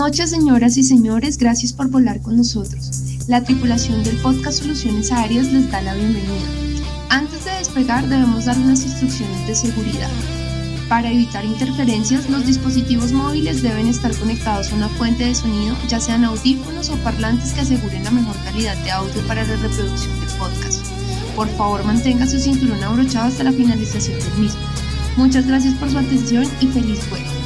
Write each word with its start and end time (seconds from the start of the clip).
noches, 0.00 0.30
señoras 0.30 0.78
y 0.78 0.82
señores. 0.82 1.36
Gracias 1.36 1.74
por 1.74 1.88
volar 1.88 2.22
con 2.22 2.34
nosotros. 2.34 2.90
La 3.28 3.44
tripulación 3.44 4.02
del 4.02 4.16
podcast 4.16 4.62
Soluciones 4.62 5.12
Aéreas 5.12 5.52
les 5.52 5.70
da 5.70 5.82
la 5.82 5.92
bienvenida. 5.94 6.48
Antes 7.10 7.44
de 7.44 7.50
despegar 7.50 8.08
debemos 8.08 8.46
dar 8.46 8.56
unas 8.56 8.82
instrucciones 8.82 9.46
de 9.46 9.54
seguridad. 9.54 10.08
Para 10.88 11.10
evitar 11.10 11.44
interferencias, 11.44 12.30
los 12.30 12.46
dispositivos 12.46 13.12
móviles 13.12 13.62
deben 13.62 13.88
estar 13.88 14.16
conectados 14.16 14.72
a 14.72 14.76
una 14.76 14.88
fuente 14.88 15.24
de 15.26 15.34
sonido, 15.34 15.76
ya 15.86 16.00
sean 16.00 16.24
audífonos 16.24 16.88
o 16.88 16.96
parlantes 17.04 17.52
que 17.52 17.60
aseguren 17.60 18.02
la 18.02 18.10
mejor 18.10 18.36
calidad 18.42 18.82
de 18.82 18.90
audio 18.92 19.20
para 19.28 19.44
la 19.44 19.54
reproducción 19.54 20.18
del 20.18 20.30
podcast. 20.38 20.82
Por 21.36 21.48
favor, 21.58 21.84
mantenga 21.84 22.26
su 22.26 22.38
cinturón 22.38 22.82
abrochado 22.82 23.28
hasta 23.28 23.44
la 23.44 23.52
finalización 23.52 24.18
del 24.18 24.38
mismo. 24.38 24.62
Muchas 25.18 25.46
gracias 25.46 25.74
por 25.74 25.90
su 25.90 25.98
atención 25.98 26.46
y 26.58 26.68
feliz 26.68 27.00
vuelo. 27.10 27.39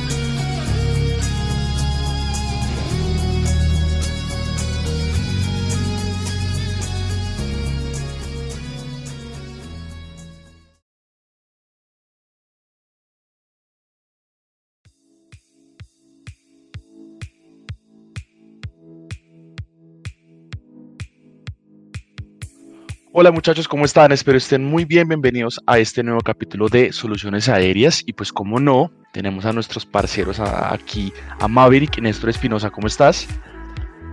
Hola 23.17 23.31
muchachos, 23.31 23.69
¿cómo 23.69 23.85
están? 23.85 24.11
Espero 24.11 24.37
estén 24.39 24.65
muy 24.65 24.85
bien. 24.85 25.07
Bienvenidos 25.07 25.61
a 25.67 25.79
este 25.79 26.03
nuevo 26.03 26.21
capítulo 26.21 26.69
de 26.69 26.93
Soluciones 26.93 27.49
Aéreas. 27.49 28.03
Y 28.05 28.13
pues 28.13 28.33
como 28.33 28.59
no, 28.59 28.91
tenemos 29.13 29.45
a 29.45 29.53
nuestros 29.53 29.87
parceros 29.87 30.41
aquí, 30.41 31.13
a 31.39 31.47
Maverick, 31.47 32.01
Néstor 32.01 32.31
Espinosa. 32.31 32.71
¿Cómo 32.71 32.89
estás? 32.89 33.29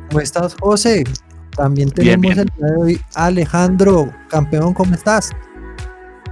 ¿Cómo 0.10 0.22
estás, 0.22 0.56
José? 0.60 1.04
También 1.58 1.90
tenemos 1.90 2.38
el 2.38 2.46
día 2.46 2.68
de 2.68 2.76
hoy 2.78 3.02
Alejandro, 3.16 4.14
campeón, 4.30 4.72
¿cómo 4.76 4.94
estás? 4.94 5.32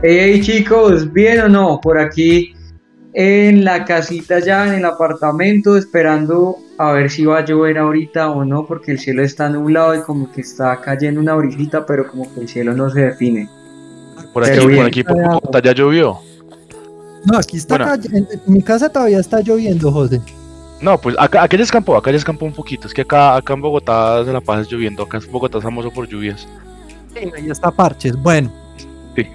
Hey 0.04 0.40
chicos, 0.40 1.12
¿bien 1.12 1.40
o 1.40 1.50
no? 1.50 1.80
Por 1.82 1.98
aquí 1.98 2.54
en 3.22 3.66
la 3.66 3.84
casita 3.84 4.40
ya, 4.40 4.66
en 4.66 4.76
el 4.76 4.86
apartamento, 4.86 5.76
esperando 5.76 6.56
a 6.78 6.94
ver 6.94 7.10
si 7.10 7.26
va 7.26 7.40
a 7.40 7.46
llover 7.46 7.78
ahorita 7.78 8.30
o 8.32 8.46
no, 8.46 8.66
porque 8.66 8.94
el 8.94 9.00
cielo 9.00 9.22
está 9.22 9.50
nublado 9.50 9.94
y 9.94 10.00
como 10.04 10.32
que 10.32 10.40
está 10.40 10.80
cayendo 10.80 11.20
una 11.20 11.36
brisita, 11.36 11.86
pero 11.86 12.10
como 12.10 12.34
que 12.34 12.40
el 12.40 12.48
cielo 12.48 12.74
no 12.74 12.90
se 12.90 13.02
define. 13.02 13.50
Por 14.32 14.46
aquí, 14.46 14.60
por 14.62 14.86
aquí, 14.86 15.04
por 15.04 15.62
ya 15.62 15.74
llovió. 15.74 16.18
No, 17.26 17.38
aquí 17.38 17.58
está, 17.58 17.96
en, 17.96 18.26
mi 18.46 18.62
casa 18.62 18.88
todavía 18.88 19.20
está 19.20 19.42
lloviendo, 19.42 19.92
José. 19.92 20.22
No, 20.80 20.98
pues 20.98 21.14
acá, 21.20 21.44
acá 21.44 21.58
ya 21.58 21.64
escampó, 21.64 21.98
acá 21.98 22.12
ya 22.12 22.18
escampó 22.18 22.46
un 22.46 22.54
poquito. 22.54 22.88
Es 22.88 22.94
que 22.94 23.02
acá, 23.02 23.36
acá 23.36 23.54
en 23.54 23.60
Bogotá 23.60 24.24
se 24.24 24.32
la 24.32 24.40
pasa 24.40 24.62
lloviendo. 24.62 25.04
Acá 25.04 25.18
en 25.18 25.30
Bogotá 25.30 25.58
es 25.58 25.64
famoso 25.66 25.92
por 25.92 26.08
lluvias. 26.08 26.48
Sí, 27.14 27.30
ahí 27.36 27.50
está 27.50 27.70
parches. 27.70 28.16
Bueno. 28.16 28.50
Sí. 29.14 29.28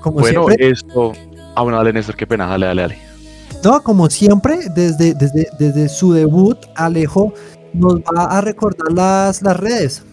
Como 0.00 0.20
bueno, 0.20 0.46
esto, 0.58 1.12
Ah, 1.56 1.62
bueno, 1.62 1.78
dale, 1.78 1.94
Néstor, 1.94 2.16
qué 2.16 2.26
pena, 2.26 2.46
dale, 2.46 2.66
dale, 2.66 2.82
dale. 2.82 2.98
No, 3.64 3.82
como 3.82 4.10
siempre, 4.10 4.58
desde, 4.74 5.14
desde, 5.14 5.48
desde 5.58 5.88
su 5.88 6.12
debut, 6.12 6.58
Alejo 6.74 7.32
nos 7.72 7.94
va 8.00 8.24
a 8.24 8.42
recordar 8.42 8.92
las, 8.92 9.40
las 9.40 9.58
redes. 9.58 10.04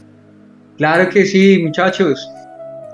Claro 0.77 1.09
que 1.09 1.25
sí, 1.25 1.59
muchachos. 1.61 2.25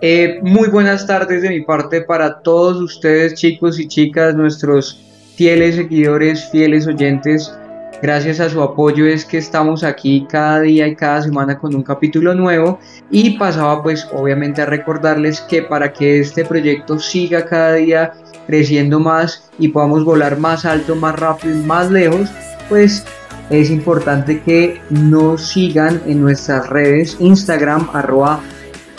Eh, 0.02 0.40
muy 0.42 0.68
buenas 0.70 1.06
tardes 1.06 1.44
de 1.44 1.50
mi 1.50 1.62
parte 1.62 2.02
para 2.02 2.40
todos 2.40 2.82
ustedes, 2.82 3.36
chicos 3.36 3.80
y 3.80 3.88
chicas, 3.88 4.34
nuestros 4.34 5.00
fieles 5.36 5.76
seguidores, 5.76 6.50
fieles 6.50 6.88
oyentes 6.88 7.54
Gracias 8.02 8.40
a 8.40 8.50
su 8.50 8.62
apoyo 8.64 9.06
es 9.06 9.26
que 9.26 9.38
estamos 9.38 9.84
aquí 9.84 10.26
cada 10.30 10.62
día 10.62 10.88
y 10.88 10.96
cada 10.96 11.22
semana 11.22 11.60
con 11.60 11.76
un 11.76 11.84
capítulo 11.84 12.34
nuevo 12.34 12.80
y 13.12 13.38
pasaba 13.38 13.84
pues 13.84 14.08
obviamente 14.14 14.62
a 14.62 14.66
recordarles 14.66 15.42
que 15.42 15.64
para 15.64 15.92
que 15.92 16.22
este 16.22 16.46
proyecto 16.46 16.98
siga 16.98 17.46
cada 17.46 17.74
día 17.74 18.14
creciendo 18.50 19.00
más 19.00 19.48
y 19.60 19.68
podamos 19.68 20.04
volar 20.04 20.40
más 20.40 20.66
alto, 20.66 20.96
más 20.96 21.20
rápido 21.20 21.54
y 21.54 21.64
más 21.66 21.92
lejos, 21.92 22.30
pues 22.68 23.06
es 23.52 23.70
importante 23.70 24.42
que 24.42 24.82
nos 24.90 25.44
sigan 25.50 26.02
en 26.08 26.22
nuestras 26.22 26.68
redes 26.68 27.16
Instagram 27.20 27.88
arroba 27.94 28.40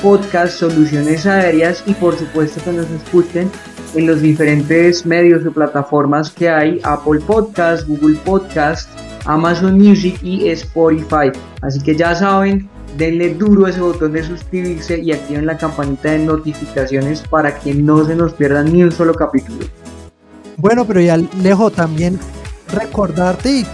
podcast 0.00 0.56
soluciones 0.56 1.26
aéreas 1.26 1.82
y 1.84 1.94
por 1.94 2.16
supuesto 2.16 2.62
que 2.62 2.72
nos 2.72 2.88
escuchen 2.90 3.50
en 3.96 4.06
los 4.06 4.22
diferentes 4.22 5.04
medios 5.04 5.44
y 5.44 5.50
plataformas 5.50 6.30
que 6.30 6.48
hay, 6.48 6.80
Apple 6.84 7.18
Podcast, 7.26 7.88
Google 7.88 8.18
Podcast, 8.24 8.88
Amazon 9.24 9.76
Music 9.76 10.16
y 10.22 10.48
Spotify. 10.50 11.32
Así 11.62 11.80
que 11.80 11.96
ya 11.96 12.14
saben, 12.14 12.70
denle 12.96 13.34
duro 13.34 13.66
ese 13.66 13.80
botón 13.80 14.12
de 14.12 14.22
suscribirse 14.22 14.98
y 14.98 15.12
activen 15.12 15.46
la 15.46 15.56
campanita 15.56 16.10
de 16.10 16.20
notificaciones 16.20 17.22
para 17.22 17.58
que 17.58 17.74
no 17.74 18.04
se 18.04 18.14
nos 18.14 18.32
pierdan 18.34 18.72
ni 18.72 18.82
un 18.82 18.92
solo 18.92 19.14
capítulo. 19.14 19.66
Bueno, 20.56 20.84
pero 20.84 21.00
ya 21.00 21.16
lejos 21.16 21.72
también 21.72 22.18
recordarte 22.72 23.50
y, 23.50 23.66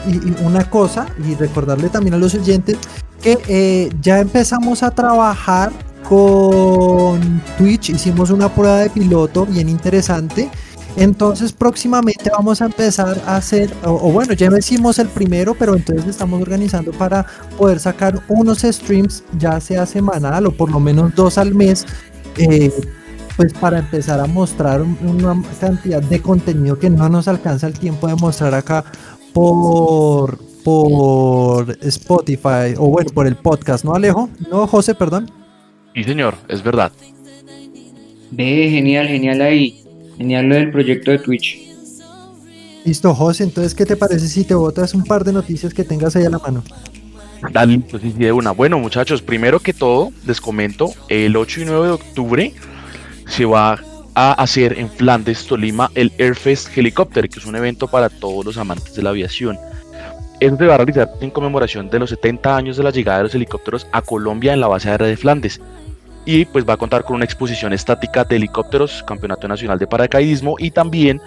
una 0.44 0.68
cosa 0.70 1.06
y 1.26 1.34
recordarle 1.34 1.88
también 1.88 2.14
a 2.14 2.18
los 2.18 2.34
oyentes 2.34 2.78
que 3.20 3.38
eh, 3.48 3.90
ya 4.00 4.20
empezamos 4.20 4.82
a 4.82 4.90
trabajar 4.90 5.72
con 6.08 7.42
Twitch 7.58 7.90
hicimos 7.90 8.30
una 8.30 8.48
prueba 8.48 8.78
de 8.78 8.90
piloto 8.90 9.44
bien 9.46 9.68
interesante. 9.68 10.48
Entonces 10.96 11.52
próximamente 11.52 12.30
vamos 12.30 12.62
a 12.62 12.66
empezar 12.66 13.22
a 13.26 13.36
hacer, 13.36 13.70
o, 13.84 14.10
bueno, 14.10 14.32
ya 14.32 14.48
hicimos 14.58 14.98
el 14.98 15.08
primero, 15.08 15.54
pero 15.54 15.76
entonces 15.76 16.06
estamos 16.06 16.40
organizando 16.40 16.90
para 16.92 17.26
poder 17.58 17.78
sacar 17.78 18.22
unos 18.28 18.60
streams 18.60 19.22
ya 19.38 19.60
sea 19.60 19.84
semanal 19.84 20.46
o 20.46 20.52
por 20.52 20.70
lo 20.70 20.80
menos 20.80 21.14
dos 21.14 21.36
al 21.36 21.54
mes, 21.54 21.84
eh, 22.38 22.72
pues 23.36 23.52
para 23.52 23.80
empezar 23.80 24.20
a 24.20 24.26
mostrar 24.26 24.80
una 24.80 25.42
cantidad 25.60 26.02
de 26.02 26.22
contenido 26.22 26.78
que 26.78 26.88
no 26.88 27.10
nos 27.10 27.28
alcanza 27.28 27.66
el 27.66 27.78
tiempo 27.78 28.08
de 28.08 28.14
mostrar 28.14 28.54
acá 28.54 28.82
por, 29.34 30.38
por 30.64 31.76
Spotify 31.82 32.74
o 32.78 32.88
bueno, 32.88 33.10
por 33.12 33.26
el 33.26 33.36
podcast, 33.36 33.84
¿no 33.84 33.94
Alejo? 33.94 34.30
No, 34.50 34.66
José, 34.66 34.94
perdón. 34.94 35.30
Sí, 35.94 36.04
señor, 36.04 36.36
es 36.48 36.62
verdad. 36.62 36.90
Ve, 38.30 38.68
genial, 38.70 39.06
genial 39.08 39.42
ahí. 39.42 39.85
Genial 40.18 40.48
lo 40.48 40.54
del 40.54 40.70
proyecto 40.70 41.10
de 41.10 41.18
Twitch. 41.18 41.66
Listo, 42.84 43.14
José, 43.14 43.44
entonces, 43.44 43.74
¿qué 43.74 43.84
te 43.84 43.96
parece 43.96 44.28
si 44.28 44.44
te 44.44 44.54
botas 44.54 44.94
un 44.94 45.04
par 45.04 45.24
de 45.24 45.32
noticias 45.32 45.74
que 45.74 45.82
tengas 45.82 46.14
ahí 46.14 46.24
a 46.24 46.30
la 46.30 46.38
mano? 46.38 46.62
Dale, 47.52 47.80
pues 47.80 48.02
sí, 48.02 48.12
de 48.12 48.32
una. 48.32 48.52
Bueno, 48.52 48.78
muchachos, 48.78 49.22
primero 49.22 49.60
que 49.60 49.72
todo, 49.72 50.12
les 50.24 50.40
comento, 50.40 50.92
el 51.08 51.36
8 51.36 51.62
y 51.62 51.64
9 51.64 51.86
de 51.86 51.92
octubre 51.92 52.54
se 53.26 53.44
va 53.44 53.80
a 54.14 54.32
hacer 54.32 54.78
en 54.78 54.88
Flandes, 54.88 55.46
Tolima, 55.46 55.90
el 55.94 56.12
Airfest 56.18 56.76
Helicopter, 56.76 57.28
que 57.28 57.40
es 57.40 57.46
un 57.46 57.56
evento 57.56 57.88
para 57.88 58.08
todos 58.08 58.44
los 58.44 58.56
amantes 58.56 58.94
de 58.94 59.02
la 59.02 59.10
aviación. 59.10 59.58
Esto 60.40 60.56
se 60.58 60.66
va 60.66 60.74
a 60.74 60.78
realizar 60.78 61.10
en 61.20 61.30
conmemoración 61.30 61.90
de 61.90 61.98
los 61.98 62.10
70 62.10 62.56
años 62.56 62.76
de 62.76 62.84
la 62.84 62.90
llegada 62.90 63.18
de 63.18 63.24
los 63.24 63.34
helicópteros 63.34 63.86
a 63.92 64.02
Colombia 64.02 64.52
en 64.52 64.60
la 64.60 64.68
base 64.68 64.88
aérea 64.90 65.08
de 65.08 65.16
Flandes 65.16 65.60
y 66.26 66.44
pues 66.44 66.68
va 66.68 66.74
a 66.74 66.76
contar 66.76 67.04
con 67.04 67.16
una 67.16 67.24
exposición 67.24 67.72
estática 67.72 68.24
de 68.24 68.36
helicópteros, 68.36 69.02
Campeonato 69.06 69.48
Nacional 69.48 69.78
de 69.78 69.86
Paracaidismo 69.86 70.56
y 70.58 70.72
también 70.72 71.22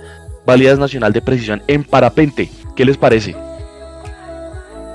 Válidas 0.45 0.77
Nacional 0.77 1.13
de 1.13 1.21
Precisión 1.21 1.63
en 1.67 1.83
Parapente. 1.83 2.51
¿Qué 2.75 2.85
les 2.85 2.97
parece? 2.97 3.35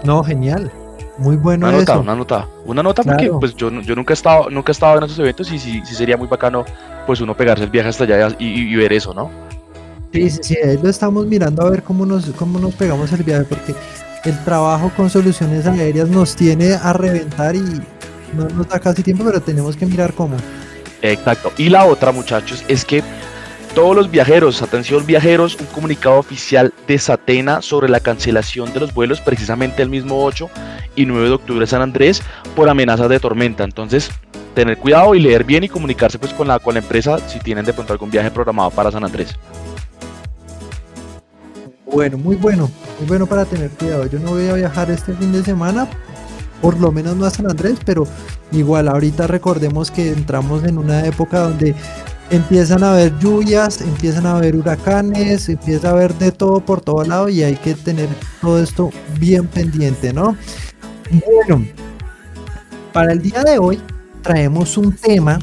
No, 0.04 0.22
genial. 0.22 0.70
Muy 1.16 1.36
bueno 1.36 1.68
una 1.68 1.78
nota, 1.78 1.98
Una 1.98 2.14
nota, 2.14 2.48
una 2.66 2.82
nota 2.82 3.02
porque 3.02 3.30
pues 3.40 3.54
yo, 3.54 3.70
yo 3.70 3.94
nunca 3.94 4.12
he 4.12 4.14
estado, 4.16 4.50
nunca 4.50 4.72
he 4.72 4.74
estado 4.74 4.98
en 4.98 5.04
esos 5.04 5.18
eventos 5.18 5.50
y 5.52 5.58
sí, 5.58 5.80
sí 5.84 5.94
sería 5.94 6.16
muy 6.16 6.26
bacano 6.26 6.64
pues 7.06 7.20
uno 7.20 7.36
pegarse 7.36 7.64
el 7.64 7.70
viaje 7.70 7.88
hasta 7.88 8.04
allá 8.04 8.34
y, 8.38 8.74
ver 8.74 8.92
eso, 8.92 9.14
¿no? 9.14 9.30
Sí, 10.12 10.28
sí, 10.28 10.40
sí, 10.42 10.56
ahí 10.56 10.78
lo 10.82 10.88
estamos 10.88 11.26
mirando 11.26 11.62
a 11.62 11.70
ver 11.70 11.82
cómo 11.82 12.04
nos, 12.04 12.26
cómo 12.30 12.58
nos 12.58 12.74
pegamos 12.74 13.12
el 13.12 13.22
viaje 13.22 13.44
porque 13.44 13.74
el 14.24 14.44
trabajo 14.44 14.90
con 14.96 15.08
soluciones 15.08 15.66
aéreas 15.66 16.08
nos 16.08 16.34
tiene 16.34 16.74
a 16.74 16.92
reventar 16.92 17.54
y 17.54 17.80
no 18.34 18.48
nos 18.48 18.68
da 18.68 18.78
casi 18.80 19.02
tiempo, 19.02 19.24
pero 19.24 19.40
tenemos 19.40 19.76
que 19.76 19.86
mirar 19.86 20.12
cómo. 20.14 20.36
Exacto. 21.02 21.52
Y 21.58 21.68
la 21.68 21.84
otra, 21.84 22.12
muchachos, 22.12 22.64
es 22.68 22.84
que 22.84 23.02
todos 23.74 23.96
los 23.96 24.10
viajeros, 24.10 24.62
atención 24.62 25.04
viajeros, 25.04 25.56
un 25.58 25.66
comunicado 25.66 26.18
oficial 26.18 26.72
de 26.86 26.98
Satena 26.98 27.60
sobre 27.60 27.88
la 27.88 27.98
cancelación 28.00 28.72
de 28.72 28.80
los 28.80 28.94
vuelos 28.94 29.20
precisamente 29.20 29.82
el 29.82 29.90
mismo 29.90 30.24
8 30.24 30.48
y 30.94 31.06
9 31.06 31.28
de 31.28 31.34
octubre 31.34 31.66
San 31.66 31.82
Andrés 31.82 32.22
por 32.54 32.68
amenazas 32.68 33.08
de 33.08 33.18
tormenta. 33.18 33.64
Entonces, 33.64 34.10
tener 34.54 34.78
cuidado 34.78 35.14
y 35.14 35.20
leer 35.20 35.42
bien 35.42 35.64
y 35.64 35.68
comunicarse 35.68 36.18
pues 36.18 36.32
con 36.32 36.46
la, 36.46 36.58
con 36.60 36.74
la 36.74 36.80
empresa 36.80 37.18
si 37.28 37.40
tienen 37.40 37.64
de 37.64 37.72
pronto 37.72 37.92
algún 37.92 38.10
viaje 38.10 38.30
programado 38.30 38.70
para 38.70 38.92
San 38.92 39.04
Andrés. 39.04 39.36
Bueno, 41.84 42.16
muy 42.16 42.36
bueno, 42.36 42.70
muy 42.98 43.08
bueno 43.08 43.26
para 43.26 43.44
tener 43.44 43.70
cuidado. 43.70 44.06
Yo 44.06 44.18
no 44.20 44.30
voy 44.30 44.48
a 44.48 44.54
viajar 44.54 44.90
este 44.90 45.12
fin 45.14 45.32
de 45.32 45.42
semana 45.42 45.88
por 46.60 46.78
lo 46.78 46.92
menos 46.92 47.16
no 47.16 47.26
a 47.26 47.30
San 47.30 47.50
Andrés, 47.50 47.78
pero 47.84 48.06
igual 48.52 48.88
ahorita 48.88 49.26
recordemos 49.26 49.90
que 49.90 50.10
entramos 50.10 50.64
en 50.64 50.78
una 50.78 51.06
época 51.06 51.40
donde 51.40 51.74
empiezan 52.30 52.82
a 52.82 52.92
haber 52.92 53.18
lluvias, 53.18 53.80
empiezan 53.80 54.26
a 54.26 54.36
haber 54.36 54.56
huracanes, 54.56 55.48
empieza 55.48 55.88
a 55.88 55.92
haber 55.92 56.14
de 56.14 56.32
todo 56.32 56.60
por 56.60 56.80
todo 56.80 57.04
lado 57.04 57.28
y 57.28 57.42
hay 57.42 57.56
que 57.56 57.74
tener 57.74 58.08
todo 58.40 58.62
esto 58.62 58.90
bien 59.18 59.46
pendiente, 59.46 60.12
¿no? 60.12 60.36
Bueno, 61.10 61.66
para 62.92 63.12
el 63.12 63.20
día 63.20 63.42
de 63.44 63.58
hoy 63.58 63.80
traemos 64.22 64.76
un 64.78 64.92
tema 64.92 65.38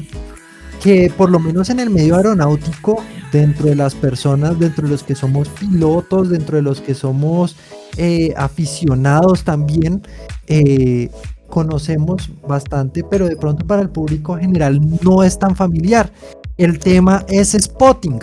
que 0.82 1.12
por 1.16 1.30
lo 1.30 1.38
menos 1.38 1.70
en 1.70 1.78
el 1.78 1.90
medio 1.90 2.16
aeronáutico, 2.16 3.02
dentro 3.32 3.66
de 3.66 3.74
las 3.74 3.94
personas, 3.94 4.58
dentro 4.58 4.84
de 4.84 4.90
los 4.92 5.02
que 5.02 5.14
somos 5.14 5.48
pilotos, 5.48 6.28
dentro 6.28 6.56
de 6.56 6.62
los 6.62 6.80
que 6.80 6.94
somos 6.94 7.56
eh, 7.96 8.32
aficionados 8.36 9.42
también, 9.42 10.02
eh, 10.46 11.10
conocemos 11.48 12.30
bastante, 12.46 13.02
pero 13.02 13.26
de 13.26 13.36
pronto 13.36 13.66
para 13.66 13.82
el 13.82 13.90
público 13.90 14.36
general 14.36 14.80
no 15.02 15.22
es 15.22 15.38
tan 15.38 15.56
familiar. 15.56 16.12
El 16.56 16.78
tema 16.78 17.24
es 17.28 17.56
spotting. 17.58 18.20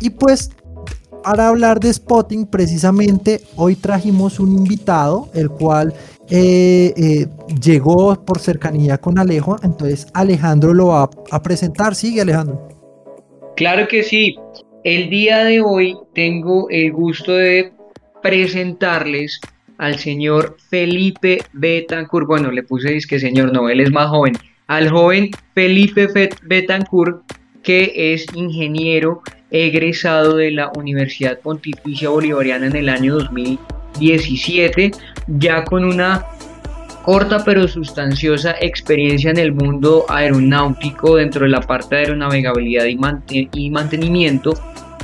Y 0.00 0.10
pues 0.10 0.50
para 1.22 1.48
hablar 1.48 1.80
de 1.80 1.92
spotting, 1.92 2.46
precisamente 2.46 3.42
hoy 3.56 3.76
trajimos 3.76 4.38
un 4.38 4.52
invitado, 4.52 5.30
el 5.32 5.48
cual 5.48 5.94
eh, 6.28 7.26
llegó 7.62 8.14
por 8.24 8.38
cercanía 8.38 8.98
con 8.98 9.18
Alejo. 9.18 9.56
Entonces 9.62 10.06
Alejandro 10.12 10.74
lo 10.74 10.88
va 10.88 11.08
a 11.30 11.42
presentar. 11.42 11.94
Sigue 11.94 12.20
Alejandro. 12.20 12.73
Claro 13.56 13.86
que 13.86 14.02
sí. 14.02 14.36
El 14.82 15.10
día 15.10 15.44
de 15.44 15.60
hoy 15.60 15.96
tengo 16.12 16.68
el 16.70 16.92
gusto 16.92 17.32
de 17.32 17.72
presentarles 18.22 19.40
al 19.78 19.98
señor 19.98 20.56
Felipe 20.68 21.40
Betancourt. 21.52 22.26
Bueno, 22.26 22.50
le 22.50 22.64
puse 22.64 22.98
que 23.08 23.20
señor, 23.20 23.52
no, 23.52 23.68
él 23.68 23.80
es 23.80 23.92
más 23.92 24.08
joven. 24.08 24.34
Al 24.66 24.90
joven 24.90 25.30
Felipe 25.54 26.08
Betancourt, 26.42 27.22
que 27.62 27.92
es 27.94 28.26
ingeniero 28.34 29.22
egresado 29.50 30.36
de 30.36 30.50
la 30.50 30.72
Universidad 30.76 31.38
Pontificia 31.38 32.08
Bolivariana 32.08 32.66
en 32.66 32.76
el 32.76 32.88
año 32.88 33.14
2017, 33.14 34.90
ya 35.28 35.64
con 35.64 35.84
una 35.84 36.26
corta 37.04 37.44
pero 37.44 37.68
sustanciosa 37.68 38.54
experiencia 38.60 39.30
en 39.30 39.38
el 39.38 39.52
mundo 39.52 40.06
aeronáutico 40.08 41.16
dentro 41.16 41.44
de 41.44 41.50
la 41.50 41.60
parte 41.60 41.96
de 41.96 42.00
aeronavegabilidad 42.02 42.86
y, 42.86 43.70
mantenimiento 43.70 44.54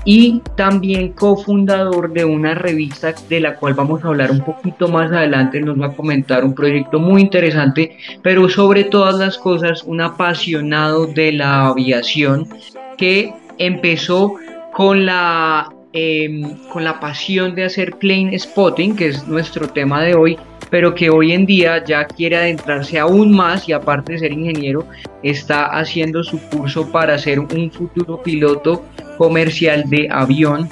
y 0.07 0.41
también 0.57 1.13
cofundador 1.13 2.11
de 2.13 2.25
una 2.25 2.55
revista 2.55 3.15
de 3.29 3.41
la 3.41 3.57
cual 3.57 3.75
vamos 3.75 4.03
a 4.03 4.09
hablar 4.09 4.31
un 4.31 4.41
poquito 4.41 4.89
más 4.89 5.13
adelante, 5.13 5.61
nos 5.61 5.79
va 5.79 5.89
a 5.89 5.97
comentar 5.97 6.43
un 6.43 6.55
proyecto 6.55 6.99
muy 6.99 7.21
interesante, 7.21 7.99
pero 8.23 8.49
sobre 8.49 8.85
todas 8.85 9.17
las 9.17 9.37
cosas 9.37 9.83
un 9.85 10.01
apasionado 10.01 11.07
de 11.07 11.33
la 11.33 11.67
aviación 11.67 12.49
que 12.97 13.35
empezó 13.59 14.37
con 14.73 15.05
la, 15.05 15.69
em, 15.93 16.57
con 16.73 16.83
la 16.83 16.99
pasión 16.99 17.55
de 17.55 17.65
hacer 17.65 17.99
plane 17.99 18.39
spotting, 18.39 18.97
que 18.97 19.09
es 19.09 19.29
nuestro 19.29 19.69
tema 19.69 20.01
de 20.03 20.15
hoy, 20.15 20.39
pero 20.71 20.95
que 20.95 21.11
hoy 21.11 21.33
en 21.33 21.47
día 21.47 21.85
ya 21.85 22.07
quiere 22.07 22.37
adentrarse 22.37 22.99
aún 22.99 23.33
más 23.33 23.69
y 23.69 23.73
aparte 23.73 24.13
de 24.13 24.21
ser 24.21 24.33
ingeniero, 24.33 24.87
está 25.23 25.67
haciendo 25.67 26.23
su 26.23 26.39
curso 26.49 26.91
para 26.91 27.19
ser 27.19 27.41
un 27.41 27.71
futuro 27.71 28.23
piloto 28.23 28.85
comercial 29.19 29.85
de 29.91 30.09
avión 30.11 30.69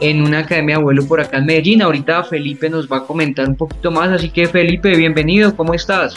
en 0.00 0.22
una 0.22 0.40
academia 0.40 0.78
de 0.78 0.82
vuelo 0.82 1.06
por 1.06 1.20
acá 1.20 1.38
en 1.38 1.46
Medellín. 1.46 1.82
Ahorita 1.82 2.24
Felipe 2.24 2.68
nos 2.68 2.90
va 2.90 2.98
a 2.98 3.04
comentar 3.04 3.48
un 3.48 3.54
poquito 3.54 3.90
más, 3.90 4.08
así 4.10 4.30
que 4.30 4.46
Felipe, 4.48 4.96
bienvenido, 4.96 5.54
¿cómo 5.54 5.74
estás? 5.74 6.14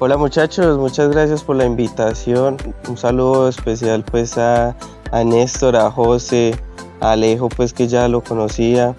Hola 0.00 0.16
muchachos, 0.16 0.78
muchas 0.78 1.10
gracias 1.10 1.44
por 1.44 1.54
la 1.54 1.64
invitación. 1.64 2.56
Un 2.88 2.96
saludo 2.96 3.48
especial 3.48 4.04
pues 4.04 4.36
a, 4.36 4.76
a 5.12 5.24
Néstor, 5.24 5.76
a 5.76 5.90
José, 5.92 6.56
a 7.00 7.12
Alejo 7.12 7.48
pues 7.48 7.72
que 7.72 7.86
ya 7.86 8.08
lo 8.08 8.20
conocía 8.20 8.96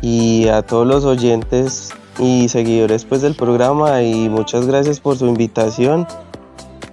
y 0.00 0.48
a 0.48 0.62
todos 0.62 0.86
los 0.86 1.04
oyentes 1.04 1.92
y 2.18 2.48
seguidores 2.48 3.04
pues 3.04 3.22
del 3.22 3.34
programa 3.34 4.02
y 4.02 4.28
muchas 4.28 4.66
gracias 4.66 5.00
por 5.00 5.16
su 5.16 5.26
invitación. 5.26 6.06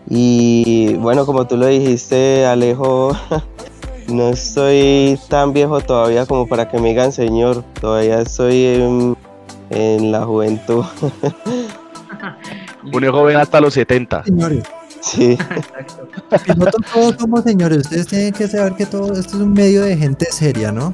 Y 0.07 0.94
bueno, 0.95 1.25
como 1.25 1.48
tú 1.48 1.57
lo 1.57 1.66
dijiste, 1.66 2.45
Alejo, 2.45 3.18
no 4.07 4.30
estoy 4.30 5.19
tan 5.30 5.54
viejo 5.54 5.81
todavía 5.81 6.25
como 6.25 6.48
para 6.48 6.69
que 6.69 6.80
me 6.80 6.89
digan 6.89 7.12
señor, 7.12 7.63
todavía 7.81 8.22
estoy 8.22 9.16
en, 9.69 10.12
la 10.12 10.24
juventud. 10.25 10.86
Un 12.94 13.12
joven 13.12 13.38
hasta 13.38 13.60
los 13.60 13.74
70. 13.74 14.25
Señores. 14.25 14.63
Sí. 15.01 15.38
Nosotros 16.56 16.86
todos 16.94 17.16
somos 17.19 17.44
señores, 17.44 17.80
ustedes 17.80 18.07
tienen 18.07 18.33
que 18.33 18.48
saber 18.48 18.74
que 18.74 18.86
todo 18.86 19.13
esto 19.13 19.38
es 19.38 19.42
un 19.42 19.54
medio 19.54 19.81
de 19.83 19.98
gente 19.98 20.28
seria, 20.31 20.71
¿no? 20.71 20.94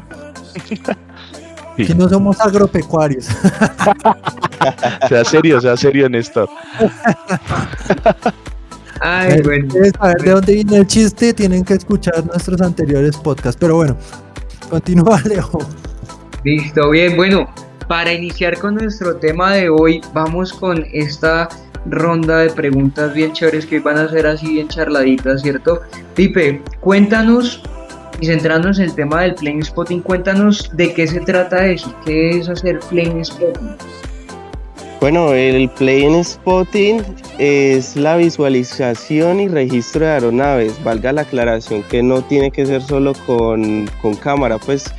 Que 1.87 1.95
no 1.95 2.09
somos 2.09 2.39
agropecuarios. 2.39 3.25
sea 5.09 5.25
serio, 5.25 5.61
sea 5.61 5.77
serio 5.77 6.05
en 6.05 6.15
esto. 6.15 6.49
Ay, 8.99 9.41
bueno. 9.41 9.67
saber 9.99 10.21
de 10.21 10.31
dónde 10.31 10.53
viene 10.53 10.77
el 10.77 10.87
chiste, 10.87 11.33
tienen 11.33 11.65
que 11.65 11.73
escuchar 11.73 12.25
nuestros 12.25 12.61
anteriores 12.61 13.17
podcasts. 13.17 13.57
Pero 13.59 13.75
bueno, 13.77 13.97
continúa, 14.69 15.19
Leo. 15.25 15.49
Listo, 16.43 16.89
bien, 16.91 17.15
bueno. 17.15 17.49
Para 17.87 18.13
iniciar 18.13 18.57
con 18.57 18.75
nuestro 18.75 19.17
tema 19.17 19.53
de 19.53 19.69
hoy, 19.69 20.01
vamos 20.13 20.53
con 20.53 20.85
esta 20.93 21.49
ronda 21.85 22.37
de 22.37 22.49
preguntas 22.51 23.13
bien 23.13 23.33
chéveres 23.33 23.65
que 23.65 23.79
van 23.79 23.97
a 23.97 24.07
ser 24.07 24.27
así 24.27 24.53
bien 24.53 24.67
charladitas, 24.67 25.41
¿cierto? 25.41 25.81
Pipe, 26.15 26.61
cuéntanos 26.79 27.61
y 28.21 28.27
centrándonos 28.27 28.79
en 28.79 28.85
el 28.85 28.95
tema 28.95 29.21
del 29.23 29.35
plane 29.35 29.63
spotting, 29.63 30.01
cuéntanos 30.01 30.69
de 30.73 30.93
qué 30.93 31.07
se 31.07 31.19
trata 31.19 31.65
eso, 31.65 31.93
qué 32.05 32.37
es 32.37 32.47
hacer 32.47 32.79
plane 32.89 33.25
spotting. 33.25 33.75
Bueno, 35.01 35.33
el 35.33 35.67
plane 35.69 36.23
spotting 36.23 37.01
es 37.39 37.95
la 37.95 38.17
visualización 38.17 39.39
y 39.39 39.47
registro 39.47 40.05
de 40.05 40.11
aeronaves. 40.11 40.81
Valga 40.83 41.11
la 41.11 41.23
aclaración 41.23 41.81
que 41.81 42.03
no 42.03 42.21
tiene 42.21 42.51
que 42.51 42.67
ser 42.67 42.83
solo 42.83 43.13
con, 43.25 43.89
cámara, 44.21 44.59
pues 44.59 44.93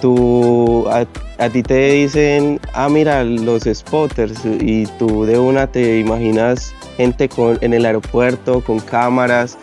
tú, 0.00 0.86
a, 0.88 1.48
ti 1.48 1.64
te 1.64 1.90
dicen, 1.90 2.60
ah, 2.74 2.88
mira, 2.88 3.24
los 3.24 3.64
spotters, 3.64 4.38
y 4.44 4.86
tú 5.00 5.24
de 5.24 5.36
una 5.36 5.66
te 5.66 5.98
imaginas 5.98 6.72
gente 6.96 7.28
con, 7.28 7.58
en 7.60 7.74
el 7.74 7.86
aeropuerto 7.86 8.60
con 8.60 8.78
cámaras. 8.78 9.58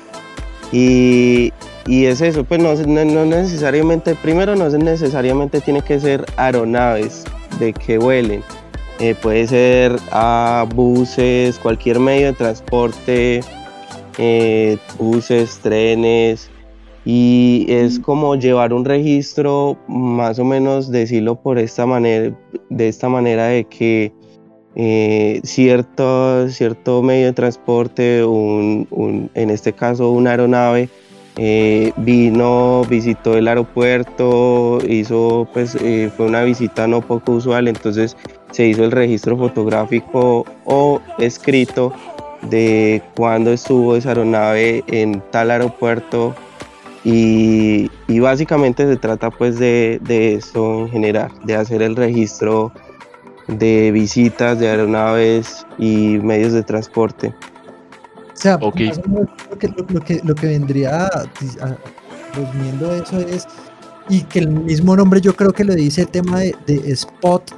Y, 0.74 1.54
y 1.88 2.06
es 2.06 2.22
eso, 2.22 2.44
pues 2.44 2.62
no, 2.62 2.76
no, 2.76 3.26
necesariamente, 3.26 4.16
primero 4.16 4.56
no 4.56 4.70
necesariamente 4.70 5.62
tiene 5.62 5.82
que 5.82 6.00
ser 6.00 6.26
aeronaves 6.38 7.24
de 7.60 7.74
que 7.74 7.98
vuelen, 7.98 8.44
eh, 9.00 9.16
puede 9.16 9.48
ser 9.48 9.96
a 10.12 10.66
buses, 10.76 11.58
cualquier 11.58 12.00
medio 12.00 12.28
de 12.28 12.34
transporte, 12.34 13.42
eh, 14.18 14.78
buses, 15.00 15.60
trenes, 15.60 16.50
y 17.04 17.66
es 17.68 18.00
como 18.00 18.36
llevar 18.36 18.74
un 18.74 18.86
registro, 18.86 19.78
más 19.88 20.38
o 20.38 20.46
menos 20.46 20.92
decirlo 20.92 21.36
por 21.36 21.58
esta 21.58 21.86
manera, 21.86 22.38
de 22.70 22.88
esta 22.88 23.10
manera 23.10 23.48
de 23.48 23.64
que 23.64 24.14
eh, 24.76 25.42
cierto, 25.44 26.48
cierto 26.50 27.02
medio 27.02 27.28
de 27.28 27.34
transporte, 27.34 28.20
en 28.20 29.50
este 29.50 29.74
caso 29.74 30.12
una 30.12 30.32
aeronave, 30.32 30.90
eh, 31.38 31.94
vino, 31.98 32.84
visitó 32.90 33.38
el 33.38 33.48
aeropuerto, 33.48 34.80
hizo, 34.88 35.48
pues, 35.54 35.76
eh, 35.76 36.12
fue 36.16 36.26
una 36.26 36.44
visita 36.44 36.88
no 36.88 37.02
poco 37.02 37.34
usual, 37.34 37.68
entonces 37.68 38.18
se 38.52 38.68
hizo 38.68 38.84
el 38.84 38.92
registro 38.92 39.38
fotográfico 39.38 40.46
o 40.66 41.02
escrito 41.20 41.94
de 42.50 43.02
cuándo 43.16 43.52
estuvo 43.52 43.96
esa 43.96 44.10
aeronave 44.10 44.84
en 44.88 45.22
tal 45.32 45.52
aeropuerto 45.52 46.36
y, 47.04 47.90
básicamente 48.20 48.86
se 48.86 48.98
trata 48.98 49.32
pues 49.32 49.58
de, 49.58 50.00
de 50.04 50.36
esto 50.36 50.82
en 50.82 50.90
general, 50.90 51.32
de 51.44 51.56
hacer 51.56 51.82
el 51.82 51.96
registro 51.96 52.72
de 53.48 53.92
visitas 53.92 54.60
de 54.60 54.70
aeronaves 54.70 55.66
y 55.78 56.20
medios 56.22 56.54
de 56.54 56.64
transporte. 56.64 57.34
O 58.42 58.44
sea, 58.44 58.58
lo, 58.58 58.72
que, 58.72 58.92
lo, 60.24 60.34
que, 60.34 60.48
vendría 60.48 61.08
resumiendo 62.34 62.92
eso 62.92 63.20
es, 63.20 63.46
y 64.10 64.24
que 64.24 64.40
el 64.40 64.48
mismo 64.48 64.96
nombre 64.96 65.22
yo 65.22 65.36
creo 65.36 65.54
que 65.54 65.64
lo 65.64 65.76
dice 65.76 66.02
el 66.02 66.08
tema 66.08 66.40
de, 66.40 66.82
spot, 66.88 67.52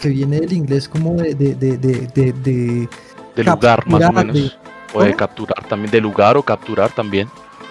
que 0.00 0.10
viene 0.10 0.38
del 0.38 0.52
inglés 0.52 0.88
como 0.88 1.14
de... 1.14 1.34
De, 1.34 1.56
de, 1.56 1.76
de, 1.76 2.88
de, 3.34 3.44
lugar 3.44 3.84
más 3.88 4.08
o 4.08 4.12
menos. 4.12 4.56
o 4.92 5.02
de 5.02 5.16
capturar 5.16 5.66
también, 5.66 5.90
de 5.90 6.00
lugar 6.00 6.36
o 6.36 6.44
capturar 6.44 6.92
también. 6.92 7.28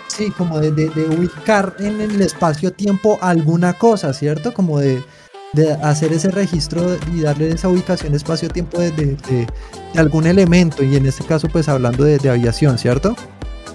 Sí, 0.07 0.29
como 0.31 0.59
de, 0.59 0.69
ubicar 1.17 1.77
en 1.79 2.01
el 2.01 2.21
espacio-tiempo 2.21 3.19
alguna 3.21 3.71
cosa, 3.71 4.11
¿cierto? 4.11 4.53
Como 4.53 4.79
de, 4.79 5.01
de 5.53 5.73
hacer 5.73 6.11
ese 6.11 6.31
registro 6.31 6.97
y 7.13 7.21
darle 7.21 7.49
esa 7.49 7.69
ubicación 7.69 8.13
espacio-tiempo 8.15 8.79
de, 8.79 8.91
de, 8.91 9.47
algún 9.95 10.25
elemento 10.25 10.83
y 10.83 10.95
en 10.95 11.05
este 11.05 11.23
caso 11.23 11.47
pues 11.47 11.69
hablando 11.69 12.03
de, 12.03 12.29
aviación, 12.29 12.77
¿cierto? 12.77 13.15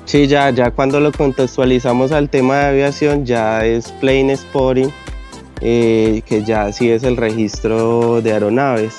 Sí, 0.04 0.26
ya, 0.26 0.50
ya 0.50 0.70
cuando 0.70 1.00
lo 1.00 1.12
contextualizamos 1.12 2.12
al 2.12 2.28
tema 2.28 2.56
de 2.56 2.66
aviación, 2.66 3.24
ya 3.24 3.64
es 3.64 3.92
Plane 3.92 4.36
Spotting, 4.36 4.90
eh, 5.60 6.22
que 6.26 6.42
ya 6.42 6.72
sí 6.72 6.90
es 6.90 7.04
el 7.04 7.16
registro 7.16 8.20
de 8.22 8.32
aeronaves. 8.32 8.96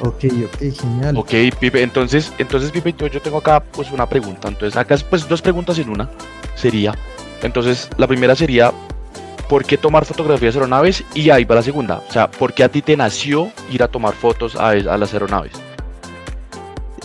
Ok, 0.00 0.24
ok, 0.44 0.58
genial. 0.80 1.16
Ok, 1.16 1.30
Pipe, 1.58 1.82
entonces, 1.82 2.30
entonces 2.38 2.70
Pipe, 2.70 2.94
yo, 2.98 3.06
yo 3.06 3.22
tengo 3.22 3.38
acá 3.38 3.60
pues 3.60 3.90
una 3.90 4.06
pregunta. 4.06 4.48
Entonces, 4.48 4.76
acá 4.76 4.96
pues 5.08 5.26
dos 5.26 5.40
preguntas 5.40 5.78
en 5.78 5.88
una 5.88 6.10
sería. 6.54 6.94
Entonces, 7.42 7.88
la 7.96 8.06
primera 8.06 8.34
sería, 8.34 8.72
¿por 9.54 9.64
qué 9.64 9.78
tomar 9.78 10.04
fotografías 10.04 10.56
aeronaves? 10.56 11.04
Y 11.14 11.30
ahí 11.30 11.44
va 11.44 11.54
la 11.54 11.62
segunda. 11.62 12.02
O 12.08 12.12
sea, 12.12 12.28
¿por 12.28 12.52
qué 12.52 12.64
a 12.64 12.68
ti 12.68 12.82
te 12.82 12.96
nació 12.96 13.52
ir 13.70 13.84
a 13.84 13.86
tomar 13.86 14.12
fotos 14.12 14.56
a, 14.56 14.74
las 14.74 15.12
aeronaves? 15.12 15.52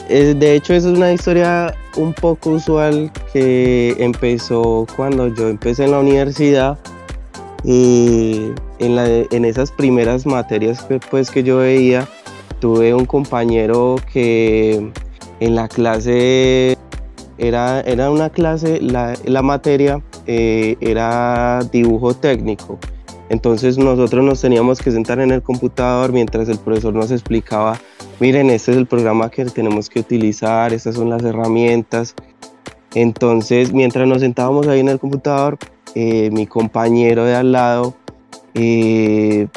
de 0.07 0.55
hecho, 0.55 0.73
es 0.73 0.85
una 0.85 1.13
historia 1.13 1.75
un 1.95 2.11
poco 2.11 2.49
usual 2.49 3.11
que 3.31 3.95
empezó 3.99 4.87
cuando 4.95 5.27
yo 5.27 5.47
empecé 5.47 5.83
en 5.83 5.91
la 5.91 5.99
universidad 5.99 6.79
y 7.63 8.47
en, 8.79 9.27
en 9.29 9.45
esas 9.45 9.71
primeras 9.71 10.25
materias 10.25 10.81
que, 10.85 10.99
pues, 10.99 11.29
que 11.29 11.43
yo 11.43 11.57
veía, 11.57 12.07
tuve 12.59 12.95
un 12.95 13.05
compañero 13.05 13.97
que 14.11 14.91
en 15.39 15.53
la 15.53 15.67
clase 15.67 16.75
era, 17.37 17.81
era 17.81 18.09
una 18.09 18.31
clase, 18.31 18.81
la, 18.81 19.13
la 19.23 19.43
materia 19.43 20.01
eh, 20.31 20.77
era 20.79 21.59
dibujo 21.71 22.13
técnico. 22.13 22.77
Entonces 23.29 23.79
nosotros 23.79 24.23
nos 24.23 24.39
teníamos 24.39 24.79
que 24.79 24.91
sentar 24.91 25.19
en 25.19 25.31
el 25.31 25.41
computador 25.41 26.13
mientras 26.13 26.47
el 26.49 26.59
profesor 26.59 26.93
nos 26.93 27.09
explicaba, 27.09 27.79
miren, 28.19 28.51
este 28.51 28.71
es 28.71 28.77
el 28.77 28.85
programa 28.85 29.31
que 29.31 29.43
tenemos 29.45 29.89
que 29.89 30.01
utilizar, 30.01 30.71
estas 30.71 30.93
son 30.93 31.09
las 31.09 31.23
herramientas. 31.23 32.13
Entonces, 32.93 33.73
mientras 33.73 34.07
nos 34.07 34.21
sentábamos 34.21 34.67
ahí 34.67 34.81
en 34.81 34.89
el 34.89 34.99
computador, 34.99 35.57
eh, 35.95 36.29
mi 36.31 36.45
compañero 36.45 37.25
de 37.25 37.35
al 37.35 37.51
lado 37.51 37.95
eh, 38.53 39.47